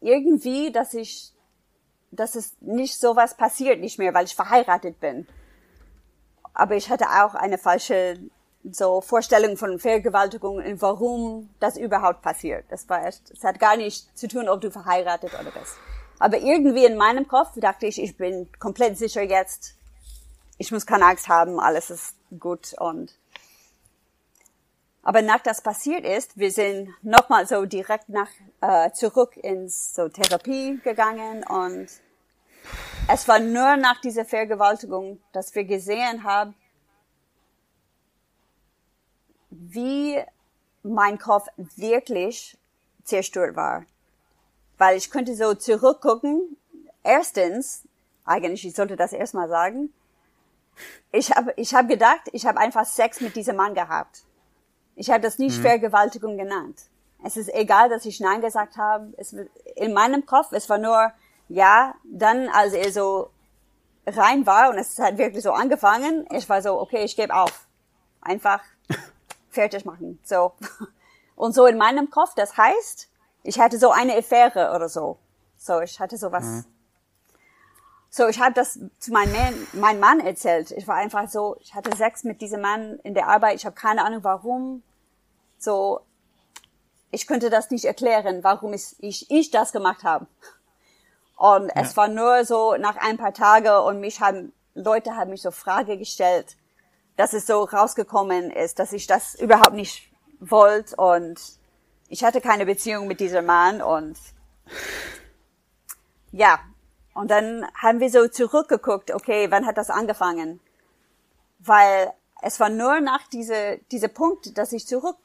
[0.00, 1.32] irgendwie, dass ich,
[2.10, 5.26] dass es nicht so was passiert nicht mehr, weil ich verheiratet bin.
[6.54, 8.18] Aber ich hatte auch eine falsche
[8.72, 12.64] so Vorstellungen von Vergewaltigung und warum das überhaupt passiert.
[12.68, 15.76] Das war echt, es hat gar nicht zu tun, ob du verheiratet oder bist.
[16.18, 19.75] Aber irgendwie in meinem Kopf dachte ich, ich bin komplett sicher jetzt,
[20.58, 23.18] ich muss keine Angst haben, alles ist gut und
[25.02, 28.28] Aber nach das passiert ist, wir sind nochmal so direkt nach
[28.60, 31.88] äh, zurück ins so Therapie gegangen und
[33.08, 36.54] es war nur nach dieser Vergewaltigung, dass wir gesehen haben,
[39.50, 40.20] wie
[40.82, 42.58] mein Kopf wirklich
[43.04, 43.84] zerstört war.
[44.78, 46.56] Weil ich könnte so zurückgucken.
[47.02, 47.84] Erstens,
[48.24, 49.92] eigentlich, ich sollte das erstmal sagen.
[51.12, 54.24] Ich habe ich hab gedacht, ich habe einfach Sex mit diesem Mann gehabt.
[54.94, 55.62] Ich habe das nicht mhm.
[55.62, 56.80] Vergewaltigung genannt.
[57.24, 59.12] Es ist egal, dass ich Nein gesagt habe.
[59.16, 59.34] Es,
[59.76, 61.12] in meinem Kopf, es war nur,
[61.48, 63.30] ja, dann, als er so
[64.06, 67.66] rein war und es hat wirklich so angefangen, ich war so, okay, ich gebe auf.
[68.20, 68.60] Einfach
[69.50, 70.18] fertig machen.
[70.22, 70.52] So.
[71.36, 73.10] Und so in meinem Kopf, das heißt,
[73.42, 75.18] ich hatte so eine Affäre oder so.
[75.58, 76.44] So, ich hatte sowas.
[76.44, 76.64] Mhm.
[78.10, 80.70] So, ich habe das zu meinem Mann, meinem Mann erzählt.
[80.70, 83.56] Ich war einfach so, ich hatte Sex mit diesem Mann in der Arbeit.
[83.56, 84.82] Ich habe keine Ahnung, warum.
[85.58, 86.00] So,
[87.10, 90.26] ich könnte das nicht erklären, warum ich, ich, ich das gemacht habe.
[91.36, 91.82] Und ja.
[91.82, 95.50] es war nur so nach ein paar Tagen und mich haben, Leute haben mich so
[95.50, 96.56] Frage gestellt,
[97.16, 101.40] dass es so rausgekommen ist, dass ich das überhaupt nicht wollte und
[102.08, 104.16] ich hatte keine Beziehung mit diesem Mann und
[106.32, 106.60] ja,
[107.16, 110.60] und dann haben wir so zurückgeguckt, okay, wann hat das angefangen?
[111.58, 115.16] Weil es war nur nach diese, diese Punkt, dass ich zurück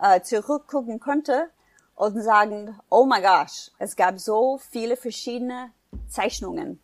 [0.00, 1.50] äh, zurückgucken konnte
[1.94, 5.72] und sagen, oh my gosh, es gab so viele verschiedene
[6.08, 6.80] Zeichnungen.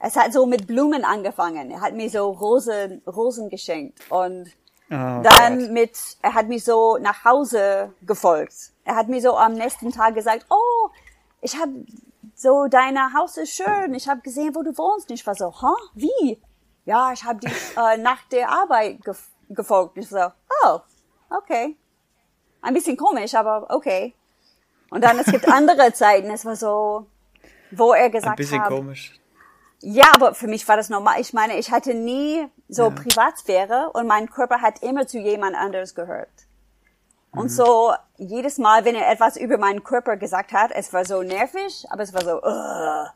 [0.00, 1.70] Es hat so mit Blumen angefangen.
[1.70, 4.48] Er hat mir so Rosen, Rosen geschenkt und
[4.90, 5.70] oh, dann Gott.
[5.70, 8.72] mit, er hat mich so nach Hause gefolgt.
[8.84, 10.90] Er hat mir so am nächsten Tag gesagt, oh,
[11.40, 11.72] ich habe
[12.34, 13.94] so, dein Haus ist schön.
[13.94, 15.10] Ich habe gesehen, wo du wohnst.
[15.10, 15.76] Und ich war so, huh?
[15.94, 16.40] Wie?
[16.84, 19.14] Ja, ich habe dich äh, nach der Arbeit ge
[19.50, 19.98] gefolgt.
[19.98, 20.18] Ich so,
[20.64, 20.80] oh,
[21.30, 21.76] okay.
[22.62, 24.14] Ein bisschen komisch, aber okay.
[24.90, 27.06] Und dann, es gibt andere Zeiten, es war so,
[27.70, 28.32] wo er gesagt hat.
[28.32, 29.20] Ein bisschen hab, komisch.
[29.80, 31.20] Ja, aber für mich war das normal.
[31.20, 32.90] Ich meine, ich hatte nie so ja.
[32.90, 36.30] Privatsphäre und mein Körper hat immer zu jemand anderes gehört.
[37.34, 37.48] Und mhm.
[37.48, 41.86] so jedes Mal, wenn er etwas über meinen Körper gesagt hat, es war so nervig,
[41.90, 42.42] aber es war so.
[42.42, 43.08] Uh.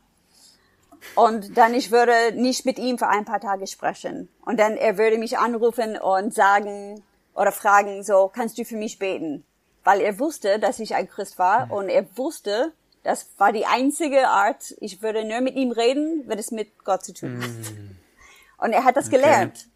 [1.15, 4.27] Und dann ich würde nicht mit ihm für ein paar Tage sprechen.
[4.45, 7.01] Und dann er würde mich anrufen und sagen
[7.33, 9.45] oder fragen so, kannst du für mich beten?
[9.85, 11.71] Weil er wusste, dass ich ein Christ war mhm.
[11.71, 16.37] und er wusste, das war die einzige Art, ich würde nur mit ihm reden, wenn
[16.37, 17.49] es mit Gott zu tun hat.
[17.49, 17.97] Mhm.
[18.57, 19.67] Und er hat das gelernt.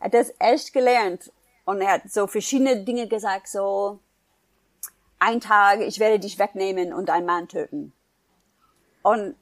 [0.00, 1.32] Er hat das echt gelernt.
[1.66, 3.98] Und er hat so verschiedene Dinge gesagt, so,
[5.18, 7.92] ein Tag, ich werde dich wegnehmen und einen Mann töten.
[9.02, 9.36] Und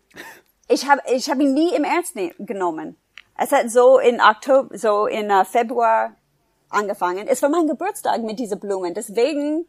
[0.69, 2.97] ich habe ich hab ihn nie im Ernst ne genommen.
[3.37, 6.15] Es hat so in Oktober, so in uh, Februar
[6.69, 7.27] angefangen.
[7.27, 8.95] Es war mein Geburtstag mit diesen Blumen.
[8.95, 9.67] Deswegen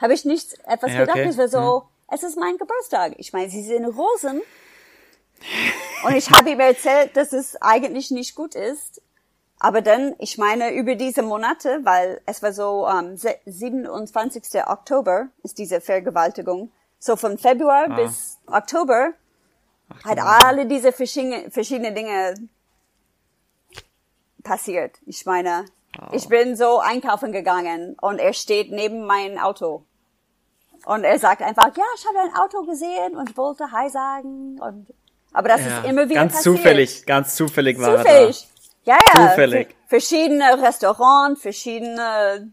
[0.00, 1.18] habe ich nicht etwas ja, gedacht.
[1.18, 1.28] Okay.
[1.28, 1.88] Es war so, hm.
[2.14, 3.14] es ist mein Geburtstag.
[3.18, 4.42] Ich meine, sie sind Rosen.
[6.04, 9.02] Und ich habe ihm erzählt, dass es eigentlich nicht gut ist.
[9.66, 14.64] Aber dann, ich meine, über diese Monate, weil es war so ähm, 27.
[14.64, 16.70] Oktober ist diese Vergewaltigung.
[17.00, 17.96] So von Februar ah.
[17.96, 19.10] bis Oktober
[19.88, 22.34] Ach, hat alle diese verschiedene, verschiedene Dinge
[24.44, 24.98] passiert.
[25.04, 25.64] Ich meine,
[26.00, 26.12] oh.
[26.12, 29.84] ich bin so einkaufen gegangen und er steht neben mein Auto.
[30.84, 34.60] Und er sagt einfach, ja, ich habe ein Auto gesehen und wollte Hi sagen.
[34.60, 34.94] Und,
[35.32, 36.56] aber das ja, ist immer wieder ganz passiert.
[36.56, 38.42] zufällig, ganz zufällig war zufällig.
[38.42, 38.55] er da.
[38.86, 39.28] Ja, ja.
[39.28, 39.76] Zufällig.
[39.88, 42.52] Verschiedene Restaurants, verschiedene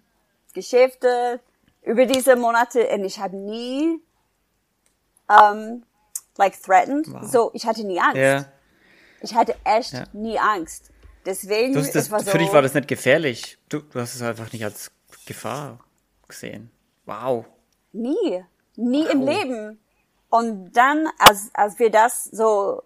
[0.54, 1.39] Geschäfte
[1.84, 4.02] über diese Monate und ich habe nie
[5.28, 5.84] um,
[6.38, 7.12] like threatened.
[7.12, 7.24] Wow.
[7.24, 8.17] So, ich hatte nie Angst.
[8.17, 8.46] Ja.
[9.22, 10.06] Ich hatte echt ja.
[10.13, 10.91] nie Angst.
[11.26, 13.58] Deswegen, das, war so, Für dich war das nicht gefährlich.
[13.69, 14.91] Du, du hast es einfach nicht als
[15.26, 15.80] Gefahr
[16.28, 16.72] gesehen.
[17.06, 17.46] Wow.
[17.93, 18.43] Nie.
[18.76, 19.12] Nie wow.
[19.12, 19.80] im Leben.
[20.30, 22.82] Und dann, als, als wir das so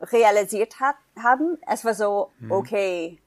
[0.00, 2.50] realisiert hat, haben, es war so, hm.
[2.50, 3.20] okay,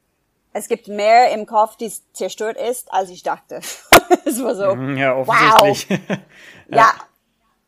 [0.53, 3.57] es gibt mehr im Kopf, die zerstört ist, als ich dachte.
[4.25, 5.87] es war so, hm, ja, offensichtlich.
[5.89, 6.17] wow.
[6.69, 6.77] ja.
[6.77, 6.93] ja,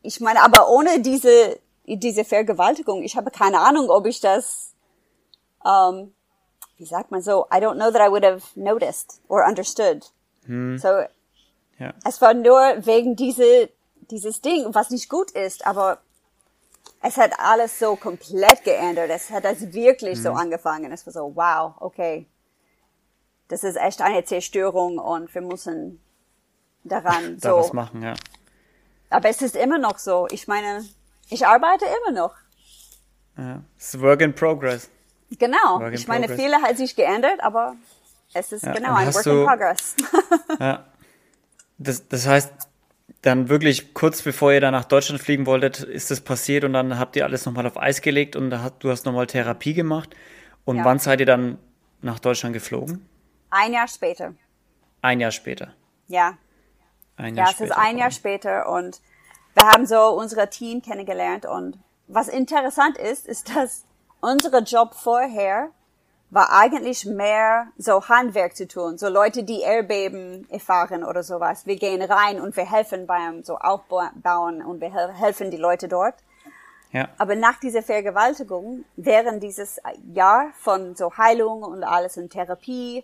[0.01, 4.73] ich meine, aber ohne diese, diese Vergewaltigung, ich habe keine Ahnung, ob ich das,
[5.65, 6.13] ähm,
[6.77, 10.11] wie sagt man so, I don't know that I would have noticed or understood.
[10.45, 10.77] Hm.
[10.77, 10.87] So,
[11.77, 11.93] ja.
[12.05, 13.69] es war nur wegen diese,
[14.09, 15.99] dieses Ding, was nicht gut ist, aber
[17.01, 19.09] es hat alles so komplett geändert.
[19.09, 20.23] Es hat das wirklich mhm.
[20.23, 20.91] so angefangen.
[20.91, 22.27] Es war so, wow, okay.
[23.47, 26.01] Das ist echt eine Zerstörung und wir müssen
[26.83, 27.57] daran da so.
[27.57, 28.13] was machen, ja.
[29.09, 30.27] Aber es ist immer noch so.
[30.29, 30.85] Ich meine,
[31.29, 32.35] ich arbeite immer noch.
[33.37, 34.89] Ja, es ist Work in Progress.
[35.31, 35.79] Genau.
[35.79, 36.45] In ich meine, progress.
[36.45, 37.75] viele hat sich geändert, aber
[38.33, 38.73] es ist ja.
[38.73, 39.95] genau ein Work du, in Progress.
[40.59, 40.85] ja.
[41.77, 42.51] Das, das heißt,
[43.21, 46.97] dann wirklich kurz bevor ihr dann nach Deutschland fliegen wolltet, ist das passiert und dann
[46.97, 50.15] habt ihr alles nochmal auf Eis gelegt und du hast nochmal Therapie gemacht.
[50.65, 50.85] Und ja.
[50.85, 51.57] wann seid ihr dann
[52.01, 53.05] nach Deutschland geflogen?
[53.49, 54.33] Ein Jahr später.
[55.01, 55.73] Ein Jahr später.
[56.07, 56.37] Ja.
[57.17, 59.01] Ein Jahr ja, es ist ein Jahr später und
[59.53, 61.77] wir haben so unsere Team kennengelernt und
[62.07, 63.85] was interessant ist, ist, dass
[64.21, 65.71] unser Job vorher
[66.31, 71.65] war eigentlich mehr so Handwerk zu tun, so Leute, die Erdbeben erfahren oder sowas.
[71.65, 76.15] Wir gehen rein und wir helfen beim so Aufbauen und wir helfen die Leute dort.
[76.91, 77.07] Ja.
[77.17, 79.79] Aber nach dieser Vergewaltigung, während dieses
[80.13, 83.03] Jahr von so Heilung und alles und Therapie,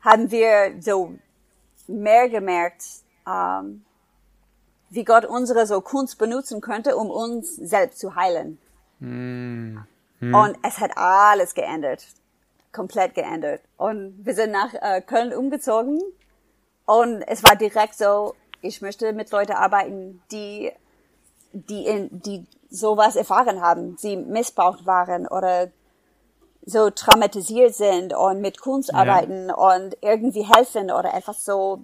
[0.00, 1.14] haben wir so
[1.86, 2.84] mehr gemerkt,
[3.26, 3.84] ähm,
[4.90, 8.58] wie Gott unsere so Kunst benutzen könnte, um uns selbst zu heilen.
[9.00, 9.78] Mm.
[10.20, 12.06] Und es hat alles geändert.
[12.72, 13.60] Komplett geändert.
[13.76, 16.00] Und wir sind nach äh, Köln umgezogen.
[16.86, 20.72] Und es war direkt so, ich möchte mit Leuten arbeiten, die,
[21.52, 25.68] die in, die sowas erfahren haben, sie missbraucht waren oder
[26.64, 28.98] so traumatisiert sind und mit Kunst ja.
[28.98, 31.82] arbeiten und irgendwie helfen oder etwas so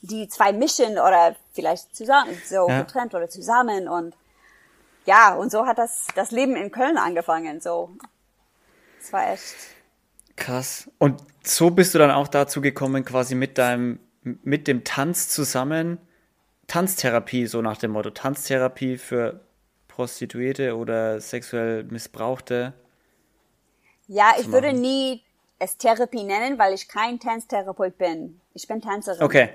[0.00, 2.82] die zwei mischen oder vielleicht zusammen, so ja.
[2.82, 4.14] getrennt oder zusammen und
[5.04, 7.90] ja, und so hat das, das Leben in Köln angefangen, so.
[9.00, 9.54] Es war echt.
[10.36, 10.90] Krass.
[10.98, 15.98] Und so bist du dann auch dazu gekommen, quasi mit deinem, mit dem Tanz zusammen,
[16.66, 19.40] Tanztherapie, so nach dem Motto, Tanztherapie für
[19.88, 22.74] Prostituierte oder sexuell Missbrauchte.
[24.08, 25.22] Ja, ich würde nie
[25.58, 28.40] es Therapie nennen, weil ich kein Tanztherapeut bin.
[28.52, 29.22] Ich bin Tänzerin.
[29.22, 29.50] Okay.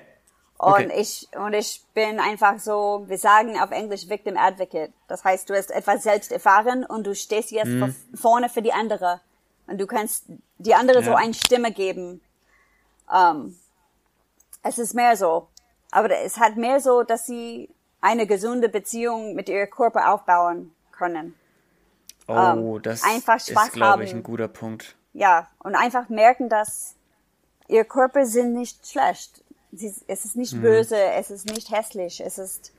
[0.58, 0.92] Und okay.
[0.96, 4.92] ich, und ich bin einfach so, wir sagen auf Englisch Victim Advocate.
[5.08, 7.96] Das heißt, du hast etwas selbst erfahren und du stehst jetzt mhm.
[8.14, 9.22] vorne für die andere.
[9.72, 10.26] Und du kannst
[10.58, 11.06] die andere ja.
[11.06, 12.22] so eine Stimme geben.
[13.08, 13.56] Um, ähm,
[14.64, 15.48] es ist mehr so.
[15.92, 21.36] Aber es hat mehr so, dass sie eine gesunde Beziehung mit ihrem Körper aufbauen können.
[22.28, 24.96] Oh, um, ähm, das einfach Spaß ist, glaube ich, ein guter Punkt.
[25.14, 26.96] Ja, und einfach merken, dass
[27.68, 30.62] ihr Körper sind nicht schlecht es ist nicht mhm.
[30.62, 32.74] böse, es ist nicht hässlich, es ist,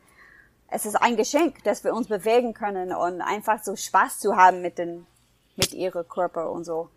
[0.69, 4.63] es ist ein Geschenk, dass wir uns bewegen können und einfach so Spaß zu haben
[4.63, 5.07] mit den,
[5.57, 6.89] mit ihrem Körper und so.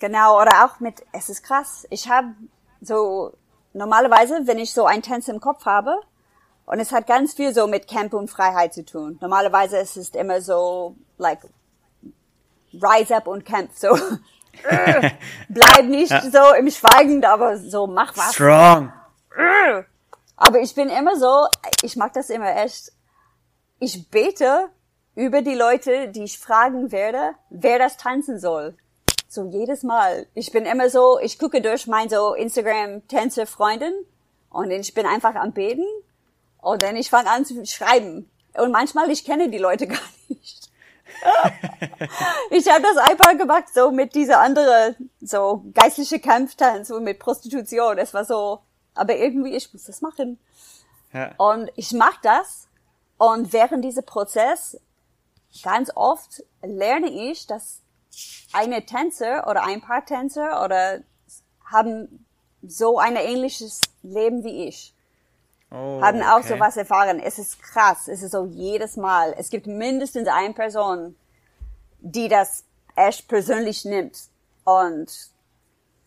[0.00, 2.28] Genau, oder auch mit, es ist krass, ich habe
[2.80, 3.32] so,
[3.72, 6.00] normalerweise, wenn ich so ein Tanz im Kopf habe,
[6.66, 9.16] und es hat ganz viel so mit Camp und Freiheit zu tun.
[9.22, 11.40] Normalerweise ist es immer so, like,
[12.74, 13.88] rise up und camp, so.
[15.48, 16.20] bleib nicht ja.
[16.20, 18.34] so im Schweigen, aber so mach was.
[18.34, 18.92] Strong.
[20.36, 21.46] Aber ich bin immer so,
[21.82, 22.92] ich mag das immer echt.
[23.80, 24.68] Ich bete
[25.18, 28.76] über die Leute, die ich fragen werde, wer das tanzen soll.
[29.28, 30.26] So jedes Mal.
[30.34, 33.92] Ich bin immer so, ich gucke durch mein so Instagram-Tänze-Freundin
[34.50, 35.84] und ich bin einfach am Beten
[36.62, 38.30] und dann ich fange an zu schreiben.
[38.54, 40.68] Und manchmal, ich kenne die Leute gar nicht
[42.50, 47.98] ich habe das einfach gemacht, so mit dieser andere, so geistliche Kampftanz, so mit Prostitution.
[47.98, 48.60] Es war so,
[48.94, 50.38] aber irgendwie, ich muss das machen.
[51.12, 51.34] Ja.
[51.38, 52.68] Und ich mache das.
[53.16, 54.78] Und während dieser Prozess,
[55.62, 57.80] ganz oft lerne ich, dass
[58.52, 61.00] eine Tänzer oder ein paar Tänzer oder
[61.64, 62.24] haben
[62.62, 64.94] so ein ähnliches Leben wie ich.
[65.70, 66.54] Oh, haben auch okay.
[66.54, 67.20] sowas erfahren.
[67.20, 68.08] Es ist krass.
[68.08, 69.34] Es ist so jedes Mal.
[69.36, 71.14] Es gibt mindestens eine Person,
[72.00, 72.64] die das
[72.96, 74.18] echt persönlich nimmt.
[74.64, 75.30] Und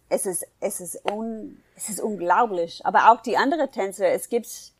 [0.10, 2.86] es ist, es ist un, es ist unglaublich.
[2.86, 4.73] Aber auch die anderen Tänzer, es gibt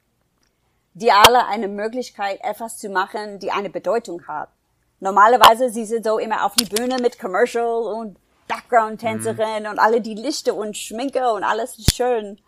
[0.94, 4.50] die alle eine Möglichkeit, etwas zu machen, die eine Bedeutung hat.
[5.00, 9.70] Normalerweise, sie sind so immer auf die Bühne mit Commercial und Background-Tänzerin mhm.
[9.70, 12.40] und alle die Lichter und Schminke und alles ist schön.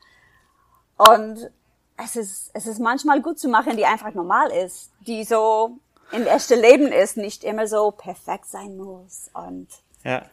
[0.97, 1.49] Und
[1.97, 5.77] es ist, es ist manchmal gut zu machen, die einfach normal ist, die so
[6.11, 9.67] in echte Leben ist, nicht immer so perfekt sein muss und
[10.03, 10.23] ja.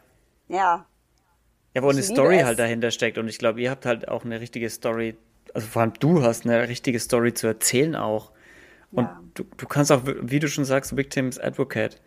[0.47, 0.85] Ja.
[1.73, 2.45] Ja, wo eine Story es.
[2.45, 5.17] halt dahinter steckt und ich glaube, ihr habt halt auch eine richtige Story,
[5.53, 8.31] also vor allem du hast eine richtige Story zu erzählen auch.
[8.91, 9.21] Und ja.
[9.33, 12.01] du, du kannst auch, wie du schon sagst, Victims Advocate.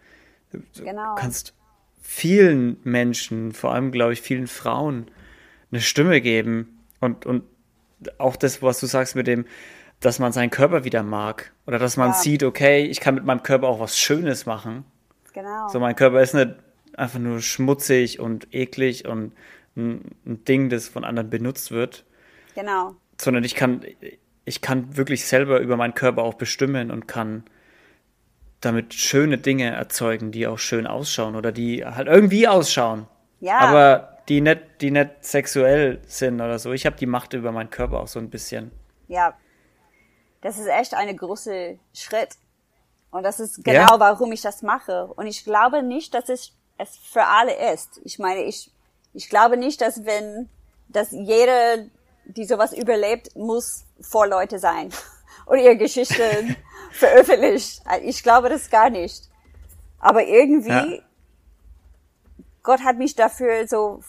[0.53, 1.15] Du genau.
[1.15, 1.55] kannst
[2.03, 5.11] vielen Menschen, vor allem glaube ich vielen Frauen,
[5.73, 7.43] eine Stimme geben und, und
[8.19, 9.47] auch das, was du sagst mit dem,
[10.01, 12.15] dass man seinen Körper wieder mag oder dass man ja.
[12.15, 14.85] sieht, okay, ich kann mit meinem Körper auch was Schönes machen.
[15.33, 15.69] Genau.
[15.69, 16.55] So, mein Körper ist nicht
[16.97, 19.33] einfach nur schmutzig und eklig und
[19.77, 22.05] ein, ein Ding, das von anderen benutzt wird.
[22.55, 22.95] Genau.
[23.21, 23.85] Sondern ich kann,
[24.45, 27.45] ich kann wirklich selber über meinen Körper auch bestimmen und kann
[28.61, 33.07] damit schöne Dinge erzeugen, die auch schön ausschauen oder die halt irgendwie ausschauen.
[33.41, 33.59] Ja.
[33.59, 36.73] Aber die nicht, die nicht sexuell sind oder so.
[36.73, 38.71] Ich habe die Macht über meinen Körper auch so ein bisschen.
[39.09, 39.35] Ja,
[40.41, 42.37] das ist echt ein großer Schritt.
[43.11, 44.01] Und das ist genau, ja.
[44.01, 45.07] warum ich das mache.
[45.07, 48.01] Und ich glaube nicht, dass es, es für alle ist.
[48.05, 48.71] Ich meine, ich,
[49.13, 50.49] ich glaube nicht, dass wenn,
[50.89, 51.87] dass jeder,
[52.27, 54.91] die sowas überlebt, muss vor Leute sein.
[55.47, 56.57] Oder ihre Geschichten
[56.93, 57.83] veröffentlicht.
[58.03, 59.29] Ich glaube das gar nicht.
[59.99, 61.03] Aber irgendwie, ja.
[62.63, 64.01] Gott hat mich dafür so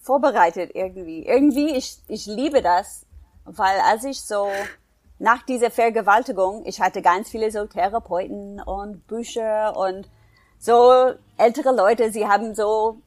[0.00, 1.26] vorbereitet irgendwie.
[1.26, 3.04] Irgendwie, ich, ich liebe das,
[3.44, 4.48] weil als ich so
[5.18, 10.08] nach dieser Vergewaltigung, ich hatte ganz viele so Therapeuten und Bücher und
[10.58, 13.00] so ältere Leute, sie haben so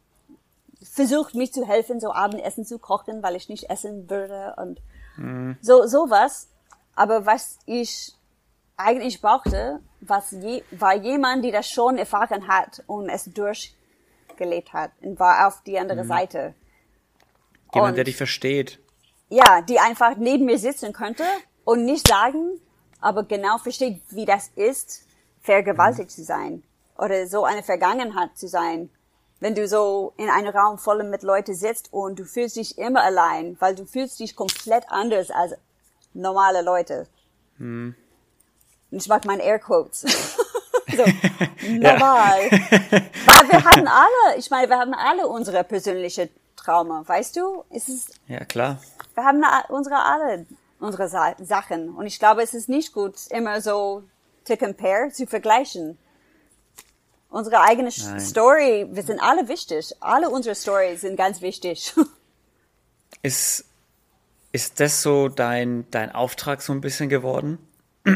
[0.82, 4.82] versucht, mich zu helfen, so Abendessen zu kochen, weil ich nicht essen würde und
[5.18, 5.58] mhm.
[5.62, 6.48] so sowas.
[6.96, 8.14] Aber was ich
[8.78, 14.92] eigentlich brauchte, was je, war jemand, der das schon erfahren hat und es durchgelebt hat
[15.02, 16.08] und war auf die andere mhm.
[16.08, 16.56] Seite.
[17.74, 18.80] Jemand, und, der dich versteht.
[19.30, 21.24] Ja, die einfach neben mir sitzen könnte
[21.66, 22.60] und nicht sagen,
[23.02, 25.06] aber genau versteht, wie das ist,
[25.42, 26.14] vergewaltigt mhm.
[26.14, 26.64] zu sein
[26.98, 28.90] oder so eine Vergangenheit zu sein.
[29.40, 33.02] Wenn du so in einem Raum voll mit Leuten sitzt und du fühlst dich immer
[33.02, 35.54] allein, weil du fühlst dich komplett anders als
[36.14, 37.08] normale Leute.
[38.92, 40.02] Und ich mag meine Airquotes.
[40.88, 41.04] so,
[41.70, 42.40] normal.
[42.52, 47.64] weil wir haben alle, ich meine, wir haben alle unsere persönliche Trauma, weißt du?
[47.70, 48.82] Es ist, ja, klar.
[49.14, 50.46] Wir haben unsere alle
[50.80, 51.96] unsere Sa Sachen.
[51.96, 54.04] Und ich glaube, es ist nicht gut, immer so
[54.46, 55.98] to compare, zu vergleichen.
[57.30, 58.20] Unsere eigene Nein.
[58.20, 59.94] Story, wir sind alle wichtig.
[60.00, 61.94] Alle unsere Stories sind ganz wichtig.
[63.22, 63.66] Ist,
[64.54, 67.58] ist das so dein, dein Auftrag so ein bisschen geworden?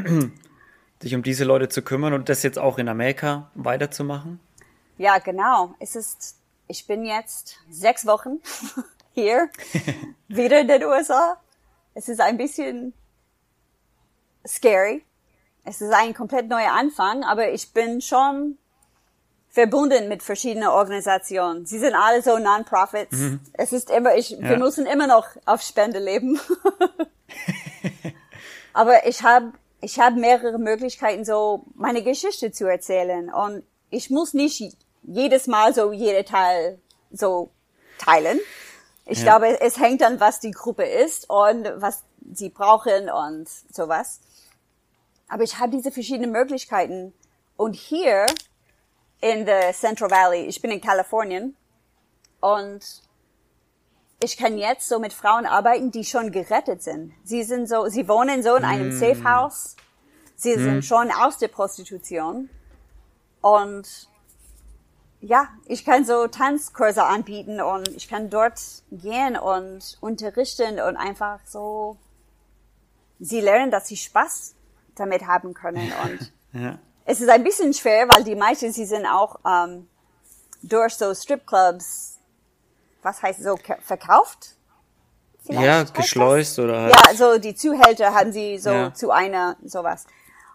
[1.04, 4.40] Dich um diese Leute zu kümmern und das jetzt auch in Amerika weiterzumachen?
[4.98, 5.76] Ja, genau.
[5.80, 6.38] Es ist,
[6.68, 8.40] ich bin jetzt sechs Wochen
[9.14, 9.50] hier,
[10.30, 11.38] wieder in den USA.
[11.94, 12.94] Es ist ein bisschen
[14.48, 15.04] scary.
[15.66, 18.58] Es ist ein komplett neuer Anfang, aber ich bin schon
[19.54, 21.68] verbunden mit verschiedenen Organisationen.
[21.68, 23.16] Sie sind alle so Non-Profits.
[23.16, 23.40] Mhm.
[23.54, 24.42] Es ist immer, ich, ja.
[24.42, 26.40] wir müssen immer noch auf Spende leben.
[28.74, 33.32] aber ich habe ich habe mehrere Möglichkeiten, so meine Geschichte zu erzählen.
[33.32, 36.80] Und ich muss nicht jedes Mal so jede Teil
[37.12, 37.52] so
[38.00, 38.40] teilen.
[39.06, 39.26] Ich ja.
[39.26, 44.20] glaube, es hängt an, was die Gruppe ist und was sie brauchen und sowas.
[45.28, 47.14] Aber ich habe diese verschiedenen Möglichkeiten.
[47.56, 48.26] Und hier
[49.24, 51.56] in der Central Valley, ich bin in Kalifornien
[52.42, 52.82] und
[54.22, 57.14] ich kann jetzt so mit Frauen arbeiten, die schon gerettet sind.
[57.24, 59.00] Sie sind so, sie wohnen so in einem mm.
[59.00, 59.78] Safe House.
[60.36, 60.60] Sie mm.
[60.60, 62.50] sind schon aus der Prostitution.
[63.40, 64.10] Und
[65.22, 68.60] ja, ich kann so Tanzkurse anbieten und ich kann dort
[68.92, 71.96] gehen und unterrichten und einfach so
[73.20, 74.56] sie lernen, dass sie Spaß
[74.96, 76.78] damit haben können und ja.
[77.06, 79.88] Es ist ein bisschen schwer, weil die meisten sie sind auch ähm,
[80.62, 82.20] durch so Stripclubs,
[83.02, 84.56] was heißt so verkauft?
[85.46, 86.64] Vielleicht ja, geschleust das?
[86.64, 86.96] oder halt.
[86.96, 88.94] Ja, so die Zuhälter haben sie so ja.
[88.94, 90.06] zu einer sowas.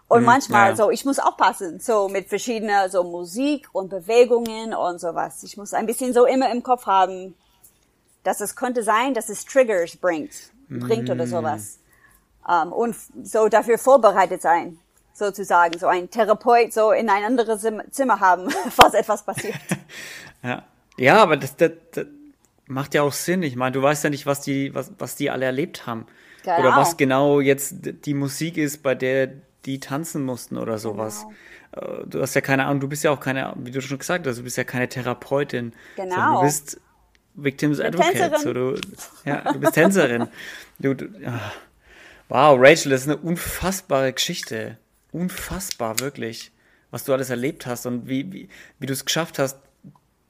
[0.09, 0.77] Und mhm, manchmal ja.
[0.77, 5.43] so, ich muss aufpassen, so mit verschiedener so Musik und Bewegungen und sowas.
[5.43, 7.35] Ich muss ein bisschen so immer im Kopf haben,
[8.23, 10.33] dass es könnte sein, dass es Triggers bringt,
[10.71, 11.11] bringt mhm.
[11.11, 11.79] oder sowas.
[12.47, 14.79] Um, und so dafür vorbereitet sein,
[15.19, 19.57] sozusagen, so ein Therapeut so in ein anderes Zimmer haben, falls etwas passiert.
[20.43, 20.63] ja.
[20.97, 22.07] ja, aber das, das, das
[22.67, 23.43] macht ja auch Sinn.
[23.43, 26.07] Ich meine, du weißt ja nicht, was die, was, was die alle erlebt haben.
[26.45, 26.61] Genau.
[26.61, 27.75] Oder was genau jetzt
[28.07, 29.31] die Musik ist, bei der
[29.67, 31.27] die tanzen mussten oder sowas.
[31.73, 32.01] Genau.
[32.01, 34.27] Äh, du hast ja keine Ahnung, du bist ja auch keine, wie du schon gesagt
[34.27, 35.73] hast, du bist ja keine Therapeutin.
[35.97, 36.41] Genau.
[36.41, 36.81] Du bist
[37.35, 38.39] Victims Advocate.
[38.39, 38.75] So, du,
[39.25, 40.29] ja, du bist Tänzerin.
[40.79, 41.07] du, du,
[42.29, 44.79] wow, Rachel, das ist eine unfassbare Geschichte.
[45.13, 46.53] Unfassbar, wirklich.
[46.91, 48.49] Was du alles erlebt hast und wie, wie,
[48.79, 49.59] wie du es geschafft hast,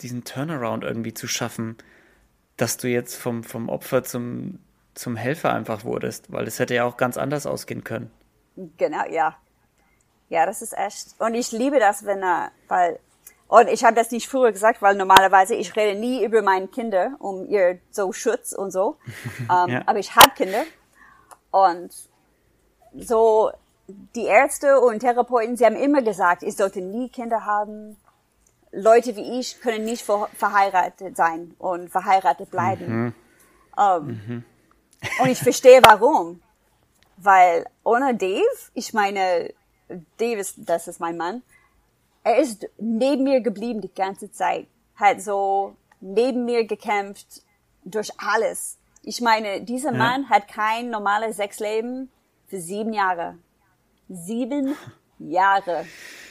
[0.00, 1.76] diesen Turnaround irgendwie zu schaffen,
[2.56, 4.58] dass du jetzt vom, vom Opfer zum,
[4.94, 8.10] zum Helfer einfach wurdest, weil es hätte ja auch ganz anders ausgehen können.
[8.76, 9.36] Genau, ja.
[10.28, 11.14] Ja, das ist echt.
[11.18, 12.98] Und ich liebe das, wenn er, weil,
[13.46, 17.16] und ich habe das nicht früher gesagt, weil normalerweise ich rede nie über meine Kinder,
[17.18, 18.98] um ihr so Schutz und so.
[19.48, 19.82] um, ja.
[19.86, 20.64] Aber ich habe Kinder.
[21.50, 21.90] Und
[22.94, 23.52] so,
[23.88, 27.96] die Ärzte und Therapeuten, sie haben immer gesagt, ich sollte nie Kinder haben.
[28.70, 32.86] Leute wie ich können nicht verheiratet sein und verheiratet bleiben.
[32.86, 33.14] Mhm.
[33.76, 34.44] Um, mhm.
[35.22, 36.42] Und ich verstehe warum.
[37.16, 39.54] Weil ohne Dave, ich meine,
[40.18, 41.42] Dave ist, das ist mein Mann,
[42.24, 44.66] er ist neben mir geblieben die ganze Zeit.
[44.96, 47.42] Hat so neben mir gekämpft,
[47.84, 48.78] durch alles.
[49.02, 52.10] Ich meine, dieser Mann hat kein normales Sexleben
[52.48, 53.38] für sieben Jahre.
[54.08, 54.76] Sieben
[55.18, 55.84] Jahre.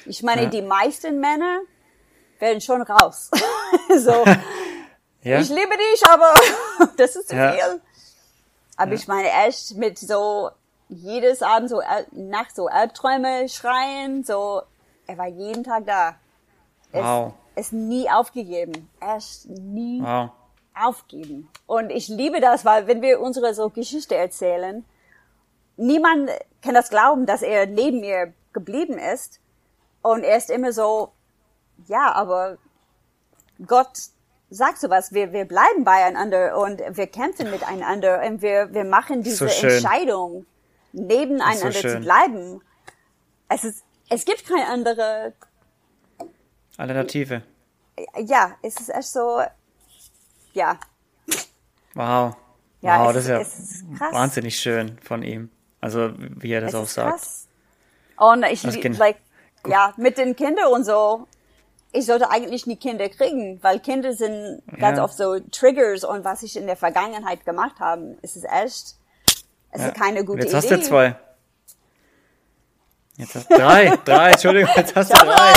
[0.06, 0.50] Ich meine, Ja.
[0.50, 1.60] die meisten Männer
[2.40, 3.30] werden schon raus.
[3.98, 4.24] so,
[5.22, 5.40] Ja?
[5.40, 6.34] ich liebe dich, aber
[6.98, 7.52] das ist zu Ja.
[7.52, 7.82] viel.
[8.78, 10.52] Aber ich meine, echt mit so
[10.90, 14.62] jedes Abend so Al- Nacht so Albträume schreien, so
[15.08, 16.16] er war jeden Tag da.
[16.92, 17.34] Es, Wow.
[17.56, 18.90] es nie aufgegeben.
[19.02, 20.30] Echt nie Wow.
[20.80, 21.50] aufgeben.
[21.66, 24.86] Und ich liebe das, weil wenn wir unsere so Geschichte erzählen,
[25.78, 26.30] niemand
[26.62, 29.40] kann das glauben, dass er neben mir geblieben ist.
[30.02, 31.12] Und er ist immer so,
[31.88, 32.58] ja, aber
[33.66, 33.98] Gott
[34.50, 39.50] sagt sowas, wir, wir bleiben beieinander und wir kämpfen miteinander und wir, wir machen diese
[39.50, 39.70] schön.
[39.72, 40.46] Entscheidung,
[40.94, 42.04] nebeneinander zu schön.
[42.04, 42.62] bleiben.
[43.50, 45.34] Es ist, es gibt keine andere,
[46.78, 47.42] Alternative.
[48.20, 49.42] ja, es ist echt so,
[50.54, 50.80] ja,
[51.94, 52.36] Wow.
[52.82, 54.14] Ja, wow, das ist ja ist- krass.
[54.14, 55.50] wahnsinnig schön von ihm.
[55.82, 57.12] Also, wie er das Es auch sagt.
[57.20, 57.48] krass.
[58.18, 59.18] Und ich, Das lieb- Kind- like,
[59.68, 61.28] ja, mit den Kindern und so,
[61.92, 65.04] ich sollte eigentlich nie Kinder kriegen, weil Kinder sind ganz Ja.
[65.04, 68.96] oft so Triggers und was ich in der Vergangenheit gemacht habe, es ist echt,
[69.72, 69.88] es Ja.
[69.88, 70.58] ist keine gute jetzt Idee.
[70.58, 71.16] hast du zwei.
[73.18, 75.52] Jetzt hast drei, drei, Entschuldigung, jetzt hast du drei.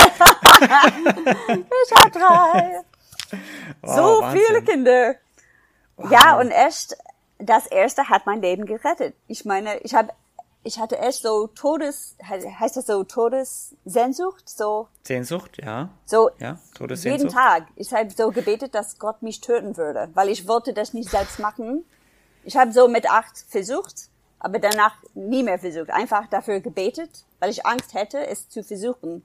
[1.85, 2.81] Ich hab drei.
[3.83, 4.41] Wow, so Oh, Wahnsinn.
[4.47, 5.15] viele Kinder.
[6.11, 6.97] Ja, und echt,
[7.43, 9.15] das erste hat mein Leben gerettet.
[9.27, 10.11] Ich meine, ich habe,
[10.63, 15.89] ich hatte echt so Todes, heißt das so Todessehnsucht, so, Sehnsucht, ja.
[16.05, 17.33] so Ja, jeden Todessehnsucht.
[17.33, 17.67] Tag.
[17.77, 21.39] Ich habe so gebetet, dass Gott mich töten würde, weil ich wollte das nicht selbst
[21.39, 21.85] machen.
[22.45, 25.91] Ich habe so mit acht versucht, aber danach nie mehr versucht.
[25.91, 29.25] Einfach dafür gebetet, weil ich Angst hätte, es zu versuchen.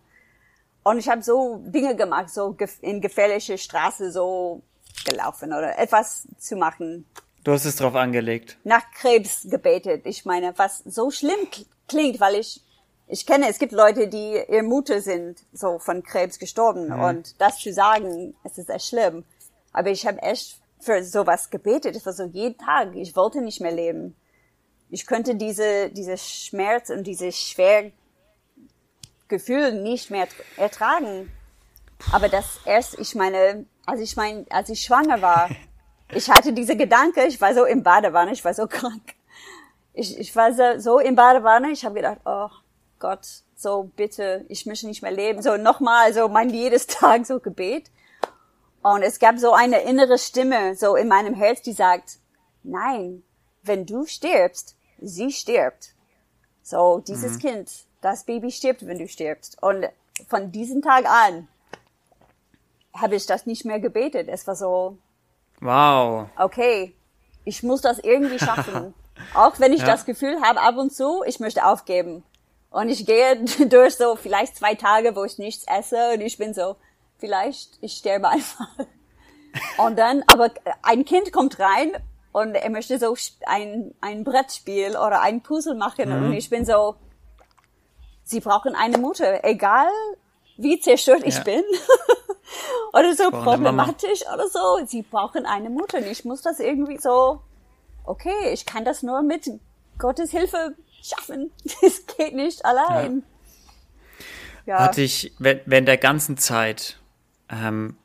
[0.84, 4.62] Und ich habe so Dinge gemacht, so in gefährliche Straße so
[5.06, 7.06] gelaufen oder etwas zu machen.
[7.46, 8.58] Du hast es drauf angelegt.
[8.64, 10.06] Nach Krebs gebetet.
[10.06, 11.48] Ich meine, was so schlimm
[11.88, 12.62] klingt, weil ich
[13.08, 16.92] ich kenne, es gibt Leute, die ihr Mutter sind, so von Krebs gestorben.
[16.92, 19.24] Und das zu sagen, es ist echt schlimm.
[19.72, 21.96] Aber ich habe echt für sowas gebetet.
[21.96, 22.96] Es war so jeden Tag.
[22.96, 24.16] Ich wollte nicht mehr leben.
[24.90, 27.92] Ich könnte diese, diese Schmerz und dieses schwer
[29.28, 30.28] Gefühl nicht mehr
[30.58, 31.32] ertragen.
[32.12, 35.50] Aber das erst, ich meine, als ich mein, als ich schwanger war,
[36.10, 39.16] ich hatte diese Gedanke, ich war so im Badewanne, ich war so krank.
[39.94, 42.50] Ich, ich war so, so im Badewanne, ich habe gedacht, oh
[43.00, 43.26] Gott,
[43.56, 45.42] so bitte, ich möchte nicht mehr leben.
[45.42, 47.90] So nochmal, so mein jedes Tag so Gebet.
[48.82, 52.20] Und es gab so eine innere Stimme, so in meinem Herz, die sagt,
[52.64, 53.24] nein,
[53.64, 55.96] wenn du stirbst, sie stirbt.
[56.62, 59.62] So, dieses Kind, das Baby stirbt, wenn du stirbst.
[59.62, 59.88] Und
[60.28, 61.48] von diesem Tag an
[62.94, 64.28] habe ich das nicht mehr gebetet.
[64.30, 64.98] Es war so,
[65.62, 66.30] Wow.
[66.38, 66.96] okay,
[67.44, 68.94] ich muss das irgendwie schaffen.
[69.34, 69.88] Auch wenn ich Ja.
[69.88, 72.24] das Gefühl habe, ab und zu, ich möchte aufgeben.
[72.70, 76.54] Und ich gehe durch so vielleicht zwei Tage, wo ich nichts esse und ich bin
[76.54, 76.76] so,
[77.18, 78.68] vielleicht ich sterbe einfach.
[79.78, 80.52] Und dann, aber
[80.82, 81.94] ein Kind kommt rein
[82.34, 86.96] und er möchte so ein, ein Brettspiel oder ein Puzzle machen und ich bin so,
[88.26, 89.88] sie brauchen eine Mutter, egal
[90.58, 91.44] wie zerstört ich Ja.
[91.44, 91.64] bin
[92.94, 95.98] oder so problematisch oder so, sie brauchen eine Mutter.
[95.98, 97.42] Und ich muss das irgendwie so,
[98.06, 99.50] okay, ich kann das nur mit
[99.98, 101.52] Gottes Hilfe schaffen.
[101.82, 103.24] Es geht nicht allein.
[104.66, 104.80] Ja.
[104.80, 106.98] Hatte ich wäh- während der ganzen Zeit,
[107.50, 107.98] ähm,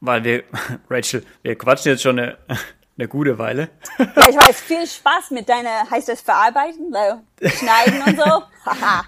[0.00, 0.44] weil wir,
[0.90, 2.36] Rachel, wir quatschen jetzt schon eine,
[2.98, 3.70] eine gute Weile.
[3.98, 6.94] ja, ich weiß, viel Spaß mit deiner, heißt das verarbeiten,
[7.42, 8.42] schneiden und so.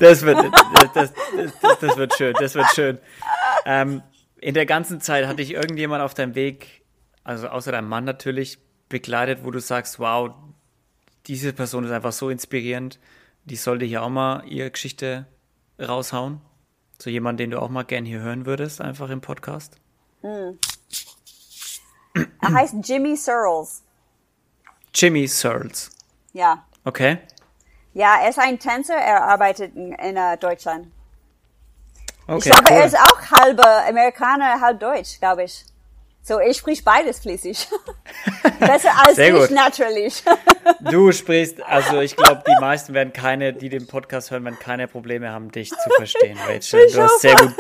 [0.01, 1.13] Das wird, das, das,
[1.61, 2.99] das, das wird schön, das wird schön.
[3.67, 4.03] Ähm,
[4.45, 6.83] in der ganzen Zeit hatte ich irgendjemand auf deinem Weg,
[7.25, 8.59] also außer deinem Mann natürlich,
[8.91, 10.35] begleitet, wo du sagst, wow,
[11.27, 13.01] diese Person ist einfach so inspirierend,
[13.47, 15.25] die sollte hier auch mal ihre Geschichte
[15.81, 16.43] raushauen.
[17.01, 19.79] So jemand, den du auch mal gern hier hören würdest, einfach im Podcast.
[22.13, 23.83] er heißt Jimmy Searles.
[24.95, 25.91] Jimmy Searles.
[26.35, 26.67] Ja.
[26.85, 27.17] Okay?
[27.95, 30.89] Ja, er ist ein Tänzer, er arbeitet in, in äh, Deutschland.
[32.27, 32.39] Okay.
[32.39, 32.77] ich glaube, cool.
[32.79, 35.65] er ist auch halber Amerikaner, halb Deutsch, glaube ich.
[36.27, 37.69] So, er spricht beides fließig.
[38.61, 39.51] Besser als Sehr ich, gut.
[39.51, 40.23] natürlich.
[40.81, 44.89] Du sprichst, also ich glaube, die meisten werden keine, die den Podcast hören, werden keine
[44.89, 46.87] Probleme haben, dich zu verstehen, Rachel.
[46.87, 47.55] Ich Du hast sehr gut,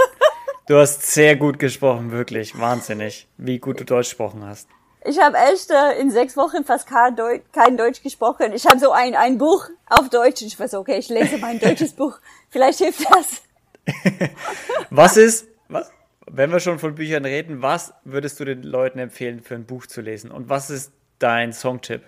[0.69, 2.59] du hast sehr gut gesprochen, wirklich.
[2.59, 4.69] Wahnsinnig, wie gut du Deutsch gesprochen hast.
[5.05, 8.55] Ich habe echt äh, in sechs Wochen fast kein Deutsch, kein Deutsch gesprochen.
[8.55, 11.61] Ich habe so ein, ein Buch auf Deutsch und ich so, okay, ich lese mein
[11.61, 12.19] deutsches Buch.
[12.49, 13.43] Vielleicht hilft das.
[14.91, 15.91] Was ist, was,
[16.26, 19.87] wenn wir schon von Büchern reden, was würdest du den Leuten empfehlen, für ein Buch
[19.87, 20.30] zu lesen?
[20.30, 22.03] Und was ist dein Songtipp?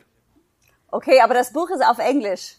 [0.91, 2.57] Okay, aber das Buch ist auf Englisch.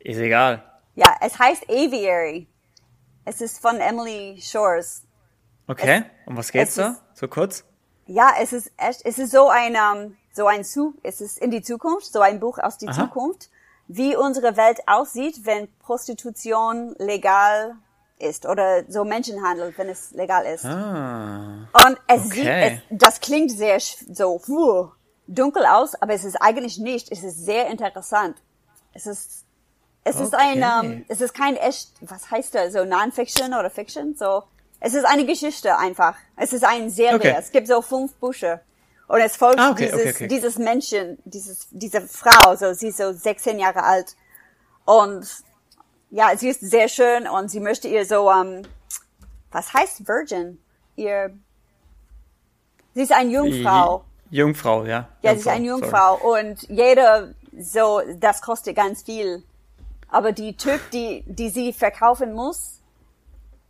[0.00, 0.62] Ist egal.
[0.94, 2.48] Ja, es heißt Aviary.
[3.24, 5.04] Es ist von Emily Shores.
[5.66, 6.88] Okay, um was geht's es da?
[6.90, 7.64] ist- So kurz?
[8.06, 11.50] Ja, es ist echt, es ist so ein, ähm, so ein Zu, es ist in
[11.50, 12.94] die Zukunft, so ein Buch aus die Aha.
[13.04, 13.50] Zukunft,
[13.86, 17.76] wie unsere Welt aussieht, wenn Prostitution legal
[18.18, 20.64] ist oder so Menschenhandel, wenn es legal ist.
[20.64, 21.68] Ah.
[21.86, 22.30] Und es Okay.
[22.30, 23.78] sieht, es, das klingt sehr
[24.12, 24.88] so puh,
[25.26, 27.10] dunkel aus, aber es ist eigentlich nicht.
[27.12, 28.36] Es ist sehr interessant.
[28.92, 29.44] Es ist,
[30.04, 30.86] es ist ein, Okay.
[30.86, 34.42] ähm, es ist kein echt, was heißt das, so Non-Fiction oder Fiction, so.
[34.80, 36.14] Es ist eine Geschichte einfach.
[36.36, 37.16] Es ist eine Serie.
[37.16, 37.36] Okay.
[37.36, 38.60] Es gibt so fünf Bücher.
[39.08, 40.28] Und es folgt Ah, okay, dieses, okay, okay.
[40.28, 44.14] dieses Menschen, dieses, diese Frau, so, sie ist so 16 Jahre alt.
[44.84, 45.26] Und,
[46.10, 48.62] ja, sie ist sehr schön und sie möchte ihr so, ähm,
[49.52, 50.58] was heißt Virgin?
[50.96, 51.30] Ihr,
[52.94, 54.04] sie ist eine Jungfrau.
[54.30, 55.08] Jungfrau, ja.
[55.22, 55.80] Ja, sie ist eine sorry.
[55.82, 57.28] Jungfrau und jeder
[57.58, 59.42] so, das kostet ganz viel.
[60.10, 62.80] Aber die Typ, die, die sie verkaufen muss,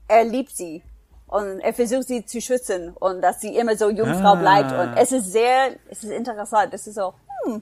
[0.07, 0.83] er liebt sie.
[1.27, 4.35] Und er versucht sie zu schützen und dass sie immer so Jungfrau Ah.
[4.37, 4.73] bleibt.
[4.73, 6.73] Und es ist sehr, es ist interessant.
[6.73, 7.13] Es ist so,
[7.45, 7.61] hm.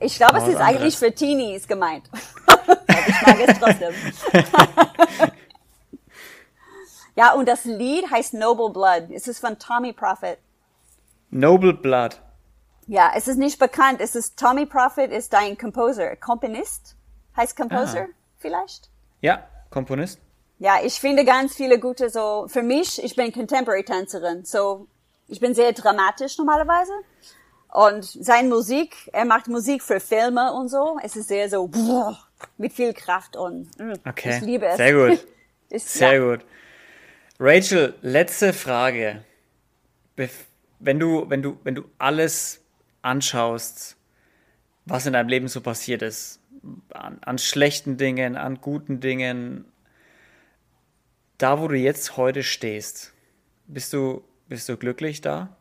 [0.00, 2.04] Ich glaube, es ist eigentlich für Teenies gemeint.
[2.68, 3.94] Aber ich mag es trotzdem.
[7.16, 9.10] ja, und das Lied heißt Noble Blood.
[9.12, 10.38] Es ist von Tommy Prophet.
[11.30, 12.20] Noble Blood.
[12.86, 14.00] Ja, es ist nicht bekannt.
[14.00, 16.96] Es ist Tommy Prophet ist ein Composer, Komponist,
[17.36, 18.14] heißt Composer Ah.
[18.38, 18.88] vielleicht.
[19.20, 20.18] Ja, Komponist.
[20.58, 22.46] Ja, ich finde ganz viele gute so.
[22.48, 24.86] Für mich, ich bin Contemporary Tänzerin, so
[25.28, 26.92] ich bin sehr dramatisch normalerweise.
[27.70, 30.98] Und seine Musik, er macht Musik für Filme und so.
[31.02, 31.68] Es ist sehr so
[32.56, 34.36] mit viel Kraft und mm, Okay.
[34.36, 34.76] ich liebe es.
[34.76, 35.26] Sehr gut.
[35.70, 36.24] ist, Sehr ja.
[36.24, 36.44] gut.
[37.40, 39.24] Rachel, letzte Frage.
[40.80, 42.64] Wenn du, wenn du, wenn du alles
[43.02, 43.96] anschaust,
[44.86, 46.40] was in deinem Leben so passiert ist,
[46.90, 49.64] an, an schlechten Dingen, an guten Dingen,
[51.38, 53.12] da wo du jetzt heute stehst,
[53.66, 55.56] bist du, bist du glücklich da?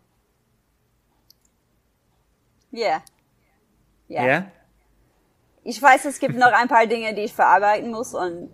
[2.74, 3.04] Yeah.
[4.08, 4.26] Ja?
[4.26, 4.52] Ja.
[5.68, 8.50] Ich weiß, es gibt noch ein paar Dinge, die ich verarbeiten muss und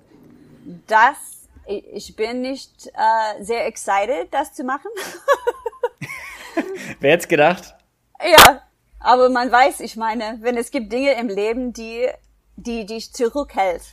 [0.88, 4.90] das, ich bin nicht äh, sehr excited, das zu machen.
[7.00, 7.76] Wer hätte gedacht?
[8.20, 8.64] ja,
[9.00, 12.10] aber man weiß, ich meine, wenn es gibt Dinge im Leben, die,
[12.56, 13.84] die dich zurückhält,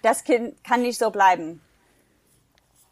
[0.00, 1.60] das kann, kann nicht so bleiben.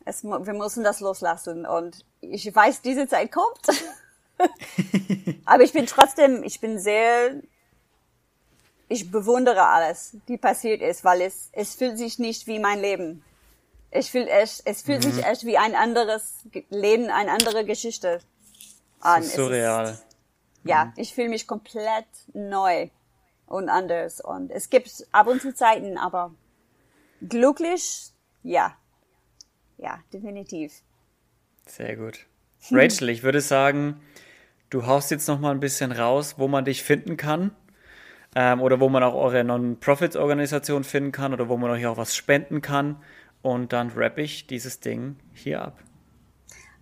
[0.05, 3.83] Es, wir müssen das loslassen und ich weiß, diese Zeit kommt.
[5.47, 7.41] aber ich bin trotzdem, ich bin sehr
[8.89, 13.23] ich bewundere alles, die passiert ist, weil es, es fühlt sich nicht wie mein Leben.
[13.91, 18.21] Ich fühl echt, es fühlt sich echt wie ein anderes Leben, eine andere Geschichte
[19.01, 19.21] an.
[19.23, 19.99] Das ist Es surreal.
[20.65, 22.89] ja, ich fühle mich komplett neu
[23.47, 24.21] und anders.
[24.21, 26.35] Und es gibt ab und zu Zeiten, aber
[27.27, 28.13] glücklich,
[28.43, 28.75] ja.
[29.79, 30.73] Ja, definitiv.
[31.67, 32.27] Sehr gut.
[32.71, 34.01] Rachel, ich würde sagen,
[34.71, 37.55] du haust jetzt noch mal ein bisschen raus, wo man dich finden kann.
[38.41, 42.15] Ähm, oder wo man auch eure Non-Profit-Organisation finden kann oder wo man euch auch was
[42.15, 43.03] spenden kann.
[43.43, 45.79] Und dann rappe ich dieses Ding hier ab.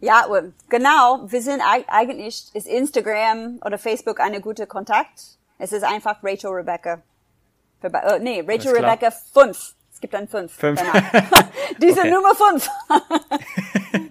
[0.01, 0.27] Ja,
[0.69, 1.21] genau.
[1.29, 5.39] Wir sind eig- eigentlich, ist Instagram oder Facebook eine gute Kontakt.
[5.59, 7.01] Es ist einfach Rachel Rebecca.
[7.83, 8.75] Verbe- Äh, nee, Rachel.
[8.75, 9.75] Rebecca 5.
[9.95, 10.53] Es gibt ein 5.
[10.53, 10.83] Fünf.
[11.81, 12.11] Diese Okay.
[12.11, 12.69] Nummer 5.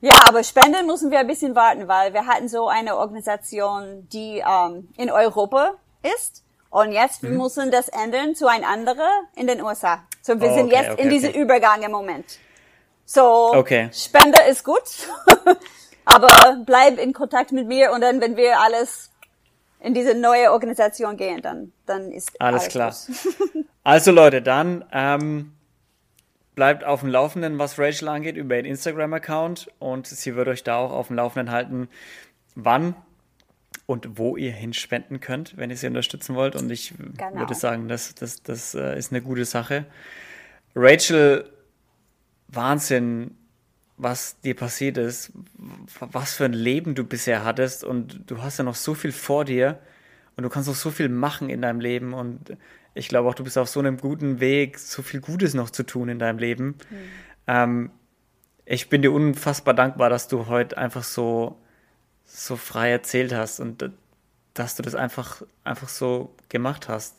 [0.00, 4.42] ja, aber spenden müssen wir ein bisschen warten, weil wir hatten so eine Organisation, die
[4.44, 5.74] ähm, in Europa
[6.04, 6.42] ist.
[6.70, 7.36] Und jetzt Mhm.
[7.36, 10.02] müssen das ändern zu ein anderer in den USA.
[10.22, 11.40] So, wir Oh, sind okay, jetzt okay, in diesem okay.
[11.40, 12.38] Übergang im Moment.
[13.04, 13.90] So, Okay.
[13.92, 14.82] Spende ist gut,
[16.04, 19.10] aber bleib in Kontakt mit mir und dann, wenn wir alles
[19.80, 22.94] in diese neue Organisation gehen, dann, dann ist Alles klar.
[23.06, 23.66] gut.
[23.86, 25.52] Also Leute, dann ähm,
[26.54, 29.70] bleibt auf dem Laufenden, was Rachel angeht, über ihren Instagram-Account.
[29.78, 31.90] Und sie wird euch da auch auf dem Laufenden halten,
[32.54, 32.96] wann
[33.86, 36.56] und wo ihr hinspenden könnt, wenn ihr sie unterstützen wollt.
[36.56, 37.40] Und ich Genau.
[37.40, 39.86] würde sagen, das, das, das äh, ist eine gute Sache.
[40.74, 41.48] Rachel,
[42.48, 43.32] Wahnsinn,
[43.96, 45.32] was dir passiert ist,
[46.00, 49.44] was für ein Leben du bisher hattest und du hast ja noch so viel vor
[49.44, 49.78] dir
[50.36, 52.56] und du kannst noch so viel machen in deinem Leben und
[52.94, 55.82] ich glaube auch, du bist auf so einem guten Weg, so viel Gutes noch zu
[55.84, 56.76] tun in deinem Leben.
[57.46, 57.90] Ähm,
[58.64, 61.60] ich bin dir unfassbar dankbar, dass du heute einfach so,
[62.24, 63.90] so frei erzählt hast und
[64.54, 67.16] dass du das einfach, einfach so gemacht hast.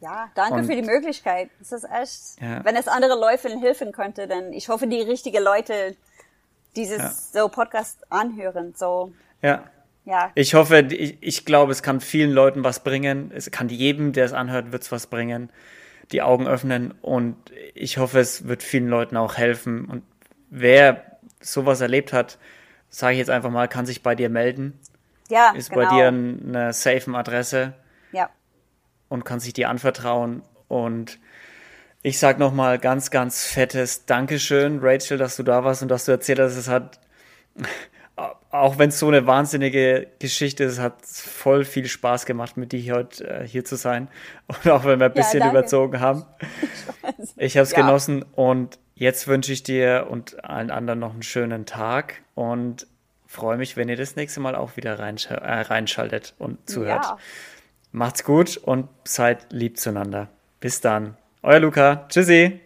[0.00, 1.50] Ja, danke Und- für die Möglichkeit.
[1.60, 2.64] Es ist echt, Ja.
[2.64, 5.96] wenn es andere Leuten helfen könnte, dann ich hoffe, die richtigen Leute
[6.76, 7.10] dieses Ja.
[7.42, 8.74] so Podcast anhören.
[8.76, 9.64] So, Ja,
[10.04, 10.30] Ja.
[10.34, 13.30] Ich hoffe, ich, ich glaube, es kann vielen Leuten was bringen.
[13.34, 15.50] Es kann jedem, der es anhört, wird es was bringen.
[16.12, 17.36] Die Augen öffnen und
[17.74, 19.84] ich hoffe, es wird vielen Leuten auch helfen.
[19.84, 20.02] Und
[20.48, 22.38] wer sowas erlebt hat,
[22.90, 24.78] sage ich jetzt einfach mal, kann sich bei dir melden.
[25.30, 25.88] Ja, Ist genau.
[25.88, 27.74] bei dir eine safe Adresse
[28.12, 28.30] Ja.
[29.08, 30.42] und kann sich dir anvertrauen.
[30.68, 31.18] Und
[32.02, 36.12] ich sag nochmal ganz, ganz fettes Dankeschön, Rachel, dass du da warst und dass du
[36.12, 36.98] erzählt hast, es hat,
[38.50, 42.94] auch wenn es so eine wahnsinnige Geschichte ist, hat voll viel Spaß gemacht, mit dir
[42.94, 44.08] heute äh, hier zu sein.
[44.46, 45.58] Und auch wenn wir ein bisschen danke.
[45.58, 46.24] überzogen haben.
[47.36, 47.78] Ich habe es Ja.
[47.80, 52.86] genossen und jetzt wünsche ich dir und allen anderen noch einen schönen Tag und
[53.26, 57.04] freue mich, wenn ihr das nächste Mal auch wieder reinsch äh, reinschaltet und zuhört.
[57.04, 57.18] Ja.
[57.92, 60.28] Macht's gut und seid lieb zueinander.
[60.60, 61.16] Bis dann.
[61.42, 62.06] Euer Luca.
[62.08, 62.60] Tschüssi.